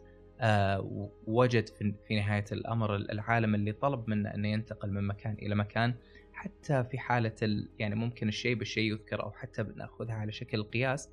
وجد 1.27 1.69
في 2.07 2.15
نهاية 2.15 2.45
الأمر 2.51 2.95
العالم 2.95 3.55
اللي 3.55 3.71
طلب 3.71 4.09
منه 4.09 4.33
أنه 4.33 4.47
ينتقل 4.47 4.91
من 4.91 5.07
مكان 5.07 5.33
إلى 5.41 5.55
مكان 5.55 5.93
حتى 6.33 6.83
في 6.83 6.99
حالة 6.99 7.65
يعني 7.79 7.95
ممكن 7.95 8.27
الشيء 8.27 8.55
بالشيء 8.55 8.91
يذكر 8.91 9.23
أو 9.23 9.31
حتى 9.31 9.65
ناخذها 9.75 10.15
على 10.15 10.31
شكل 10.31 10.63
قياس. 10.63 11.09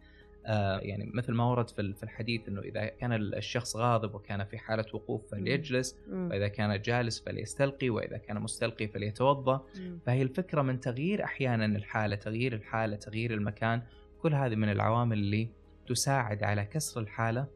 آه، 0.48 0.78
يعني 0.78 1.10
مثل 1.14 1.32
ما 1.32 1.44
ورد 1.44 1.70
في 1.70 2.02
الحديث 2.02 2.48
إنه 2.48 2.60
إذا 2.60 2.86
كان 2.86 3.12
الشخص 3.12 3.76
غاضب 3.76 4.14
وكان 4.14 4.44
في 4.44 4.58
حالة 4.58 4.84
وقوف 4.92 5.30
فليجلس 5.30 5.96
وإذا 6.30 6.48
كان 6.48 6.82
جالس 6.82 7.20
فليستلقي 7.20 7.90
وإذا 7.90 8.16
كان 8.16 8.40
مستلقي 8.40 8.86
فليتوضأ. 8.88 9.66
فهي 10.06 10.22
الفكرة 10.22 10.62
من 10.62 10.80
تغيير 10.80 11.24
أحيانا 11.24 11.64
الحالة 11.64 12.16
تغيير 12.16 12.54
الحالة 12.54 12.96
تغيير 12.96 13.34
المكان. 13.34 13.82
كل 14.22 14.34
هذه 14.34 14.54
من 14.54 14.68
العوامل 14.68 15.18
اللي 15.18 15.48
تساعد 15.86 16.42
على 16.42 16.64
كسر 16.64 17.00
الحالة 17.00 17.46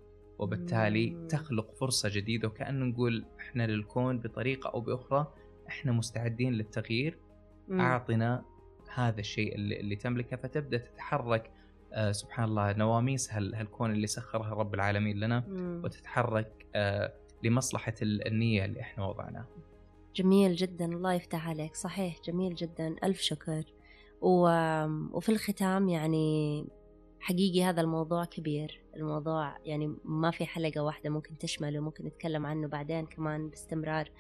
وبالتالي 0.41 1.11
مم. 1.11 1.27
تخلق 1.27 1.75
فرصة 1.75 2.09
جديدة 2.09 2.49
وكأنه 2.49 2.85
نقول 2.85 3.25
إحنا 3.41 3.67
للكون 3.67 4.19
بطريقة 4.19 4.71
أو 4.71 4.81
بأخرى 4.81 5.33
إحنا 5.69 5.93
مستعدين 5.93 6.53
للتغيير 6.53 7.19
مم. 7.69 7.81
أعطنا 7.81 8.45
هذا 8.95 9.21
الشيء 9.21 9.55
اللي, 9.55 9.81
اللي 9.81 9.97
تملكه 9.97 10.37
فتبدأ 10.37 10.79
تتحرك 10.79 11.51
آه 11.93 12.13
سبحان 12.13 12.45
الله 12.49 12.73
نواميس 12.73 13.33
هال 13.33 13.55
هالكون 13.55 13.93
اللي 13.93 14.07
سخرها 14.07 14.55
رب 14.55 14.75
العالمين 14.75 15.21
لنا 15.21 15.45
مم. 15.49 15.81
وتتحرك 15.85 16.67
آه 16.75 17.13
لمصلحة 17.43 17.95
النية 18.03 18.65
اللي 18.65 18.81
إحنا 18.81 19.07
وضعناها 19.07 19.47
جميل 20.17 20.55
جدا 20.55 20.85
الله 20.85 21.13
يفتح 21.13 21.49
عليك 21.49 21.75
صحيح 21.75 22.21
جميل 22.25 22.55
جدا 22.55 22.97
ألف 23.05 23.21
شكر 23.21 23.63
و... 24.21 24.49
وفي 25.13 25.29
الختام 25.29 25.89
يعني 25.89 26.65
حقيقي 27.21 27.65
هذا 27.65 27.81
الموضوع 27.81 28.25
كبير. 28.25 28.81
الموضوع 28.97 29.57
يعني 29.65 29.95
ما 30.05 30.31
في 30.31 30.47
حلقة 30.47 30.81
واحدة 30.83 31.11
ممكن 31.11 31.39
تشمله 31.39 31.81
ممكن 31.81 32.05
نتكلم 32.05 32.47
عنه 32.47 32.69
بعدين 32.69 33.07
كمان 33.07 33.49
باستمرار. 33.49 34.11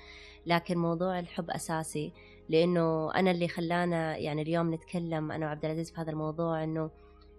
لكن 0.46 0.78
موضوع 0.78 1.18
الحب 1.18 1.50
أساسي 1.50 2.12
لأنه 2.48 3.14
أنا 3.14 3.30
اللي 3.30 3.48
خلانا 3.48 4.16
يعني 4.16 4.42
اليوم 4.42 4.74
نتكلم 4.74 5.32
أنا 5.32 5.46
وعبد 5.46 5.64
العزيز 5.64 5.90
في 5.90 6.00
هذا 6.00 6.10
الموضوع 6.10 6.64
أنه 6.64 6.90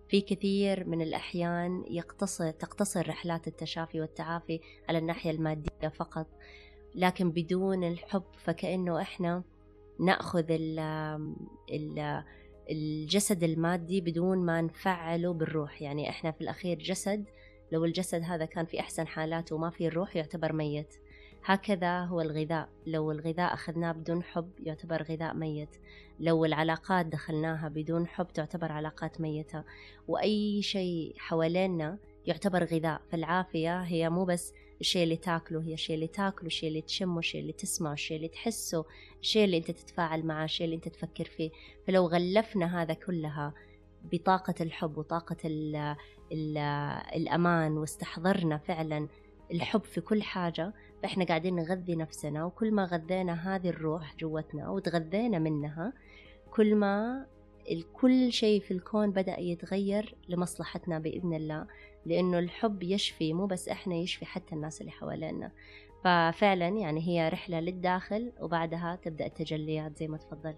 في 0.10 0.22
كثير 0.22 0.88
من 0.88 1.02
الأحيان 1.02 1.84
يقتصر 1.90 2.52
تقتصر 2.52 3.10
رحلات 3.10 3.48
التشافي 3.48 4.02
والتعافي 4.02 4.60
على 4.90 4.98
الناحية 4.98 5.32
المادية 5.32 5.88
فقط. 5.96 6.28
لكن 6.96 7.32
بدون 7.32 7.84
الحب 7.84 8.24
فكأنه 8.44 9.02
إحنا 9.02 9.44
نأخذ 10.00 10.46
ال 10.50 10.80
ال 11.72 12.24
الجسد 12.72 13.44
المادي 13.44 14.02
بدون 14.02 14.38
ما 14.38 14.62
نفعله 14.62 15.34
بالروح. 15.34 15.82
يعني 15.82 16.10
إحنا 16.10 16.32
في 16.32 16.42
الأخير 16.42 16.78
جسد 16.78 17.26
لو 17.72 17.86
الجسد 17.86 18.22
هذا 18.24 18.46
كان 18.46 18.66
في 18.66 18.80
أحسن 18.80 19.08
حالاته 19.08 19.56
وما 19.56 19.70
في 19.70 19.88
الروح 19.88 20.16
يعتبر 20.16 20.54
ميت. 20.54 20.96
هكذا 21.46 22.00
هو 22.06 22.22
الغذاء. 22.22 22.70
لو 22.88 23.12
الغذاء 23.12 23.54
أخذناه 23.54 23.92
بدون 23.92 24.24
حب 24.24 24.50
يعتبر 24.64 25.04
غذاء 25.04 25.34
ميت. 25.36 25.76
لو 26.20 26.46
العلاقات 26.46 27.06
دخلناها 27.06 27.70
بدون 27.70 28.08
حب 28.08 28.28
تعتبر 28.28 28.72
علاقات 28.72 29.22
ميتة. 29.22 29.64
وأي 30.08 30.62
شيء 30.62 31.14
حوالينا 31.18 31.98
يعتبر 32.26 32.64
غذاء. 32.64 33.02
فالعافية 33.12 33.82
هي 33.82 34.10
مو 34.10 34.26
بس 34.26 34.54
الشيء 34.82 35.04
اللي 35.04 35.18
تاكله 35.18 35.64
هي 35.64 35.74
الشيء 35.74 35.96
اللي 35.96 36.08
تاكله 36.08 36.48
الشيء 36.48 36.70
اللي 36.70 36.82
تشمه 36.82 37.20
الشيء 37.20 37.42
اللي 37.42 37.54
تسمعه 37.54 37.94
الشيء 37.94 38.18
اللي 38.18 38.28
تحسه 38.28 38.86
الشيء 39.22 39.46
اللي 39.46 39.58
انت 39.58 39.72
تتفاعل 39.72 40.26
معه 40.26 40.44
الشيء 40.44 40.66
اللي 40.66 40.76
انت 40.76 40.88
تفكر 40.88 41.26
فيه. 41.26 41.52
فلو 41.88 42.08
غلفنا 42.08 42.82
هذا 42.82 42.94
كلها 42.94 43.54
بطاقة 44.12 44.56
الحب 44.62 44.98
وطاقة 44.98 45.38
ال 45.46 45.96
ال 46.32 46.58
الأمان 47.16 47.78
واستحضرنا 47.78 48.58
فعلا 48.58 49.08
الحب 49.52 49.84
في 49.84 50.02
كل 50.02 50.24
حاجة 50.24 50.74
فإحنا 51.04 51.26
قاعدين 51.26 51.56
نغذي 51.56 51.96
نفسنا 51.96 52.46
وكل 52.46 52.72
ما 52.72 52.86
غذينا 52.86 53.56
هذه 53.56 53.70
الروح 53.70 54.16
جوتنا 54.16 54.70
وتغذينا 54.70 55.40
منها 55.40 55.94
كل 56.52 56.76
ما 56.76 57.26
كل 57.94 58.34
شيء 58.34 58.62
في 58.62 58.72
الكون 58.72 59.12
بدأ 59.12 59.40
يتغير 59.40 60.16
لمصلحتنا 60.30 61.00
بإذن 61.00 61.34
الله. 61.34 61.68
لأنه 62.06 62.40
الحب 62.40 62.84
يشفي 62.84 63.34
مو 63.34 63.46
بس 63.46 63.70
إحنا 63.70 63.96
يشفي 63.96 64.26
حتى 64.26 64.56
الناس 64.56 64.82
اللي 64.82 64.92
حوالينا. 64.92 65.52
ففعلا 66.04 66.68
يعني 66.68 67.08
هي 67.08 67.30
رحلة 67.30 67.60
للداخل 67.60 68.32
وبعدها 68.40 68.96
تبدأ 68.96 69.26
التجليات 69.26 69.98
زي 69.98 70.08
ما 70.08 70.18
تفضلت. 70.18 70.58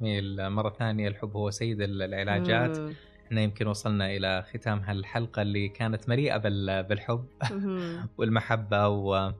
جميل. 0.00 0.50
مرة 0.50 0.70
ثانية 0.70 1.08
الحب 1.08 1.36
هو 1.36 1.50
سيد 1.50 1.80
العلاجات. 1.80 2.78
مم. 2.78 2.94
إحنا 3.26 3.40
يمكن 3.40 3.66
وصلنا 3.66 4.16
إلى 4.16 4.42
ختام 4.42 4.78
هالحلقة 4.78 5.42
اللي 5.42 5.68
كانت 5.68 6.08
مليئة 6.08 6.36
بالحب 6.82 7.24
والمحبة 8.18 8.88
و... 8.88 9.32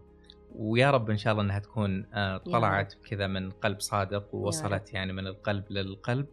ويا 0.55 0.91
رب 0.91 1.11
إن 1.11 1.17
شاء 1.17 1.33
الله 1.33 1.45
إنها 1.45 1.59
تكون 1.59 2.07
آه، 2.15 2.37
طلعت 2.37 2.95
كذا 3.11 3.27
من 3.27 3.51
قلب 3.51 3.81
صادق 3.81 4.35
ووصلت 4.35 4.95
يعني 4.95 5.13
من 5.13 5.27
القلب 5.27 5.65
للقلب. 5.71 6.27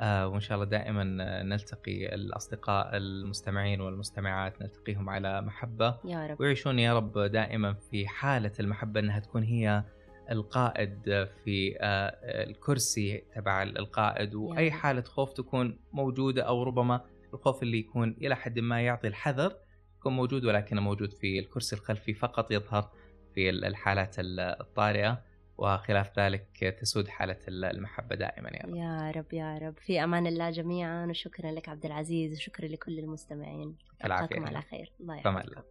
آه 0.00 0.28
وإن 0.28 0.40
شاء 0.40 0.54
الله 0.54 0.66
دائما 0.68 1.04
نلتقي 1.42 2.14
الأصدقاء 2.14 2.96
المستمعين 2.96 3.80
والمستمعات 3.80 4.62
نلتقيهم 4.62 5.10
على 5.10 5.42
محبة. 5.42 5.98
يا 6.04 6.26
رب. 6.26 6.40
ويعيشون 6.40 6.78
يا 6.78 6.94
رب 6.94 7.18
دائما 7.18 7.72
في 7.72 8.08
حالة 8.08 8.52
المحبة 8.60 9.00
إنها 9.00 9.18
تكون 9.18 9.42
هي 9.42 9.84
القائد 10.30 11.26
في 11.44 11.76
آه، 11.80 12.16
الكرسي 12.22 13.24
تبع 13.34 13.62
القائد. 13.62 14.34
وأي 14.34 14.70
حالة 14.70 15.02
خوف 15.02 15.32
تكون 15.32 15.78
موجودة 15.92 16.42
أو 16.42 16.62
ربما 16.62 17.00
الخوف 17.34 17.62
اللي 17.62 17.78
يكون 17.78 18.16
إلى 18.22 18.36
حد 18.36 18.58
ما 18.58 18.80
يعطي 18.80 19.08
الحذر 19.08 19.52
يكون 19.98 20.12
موجود 20.12 20.44
ولكنه 20.44 20.80
موجود 20.80 21.12
في 21.12 21.38
الكرسي 21.38 21.76
الخلفي 21.76 22.14
فقط 22.14 22.50
يظهر 22.50 22.90
في 23.34 23.50
الحالات 23.50 24.16
الطارئة. 24.18 25.27
وخلاف 25.58 26.18
ذلك 26.18 26.76
تسود 26.80 27.08
حالة 27.08 27.36
المحبة 27.48 28.16
دائما 28.16 28.50
يا 28.50 28.62
رب. 28.64 28.76
يا 28.76 29.10
رب 29.10 29.32
يا 29.32 29.58
رب. 29.58 29.78
في 29.78 30.04
أمان 30.04 30.26
الله 30.26 30.50
جميعا 30.50 31.06
وشكرا 31.06 31.50
لك 31.50 31.68
عبد 31.68 31.86
العزيز 31.86 32.32
وشكرا 32.32 32.68
لكل 32.68 32.98
المستمعين. 32.98 33.76
العافية 34.04 34.40
على 34.40 34.62
خير. 34.62 34.92
الله 35.00 35.16
يحفظكم. 35.16 35.62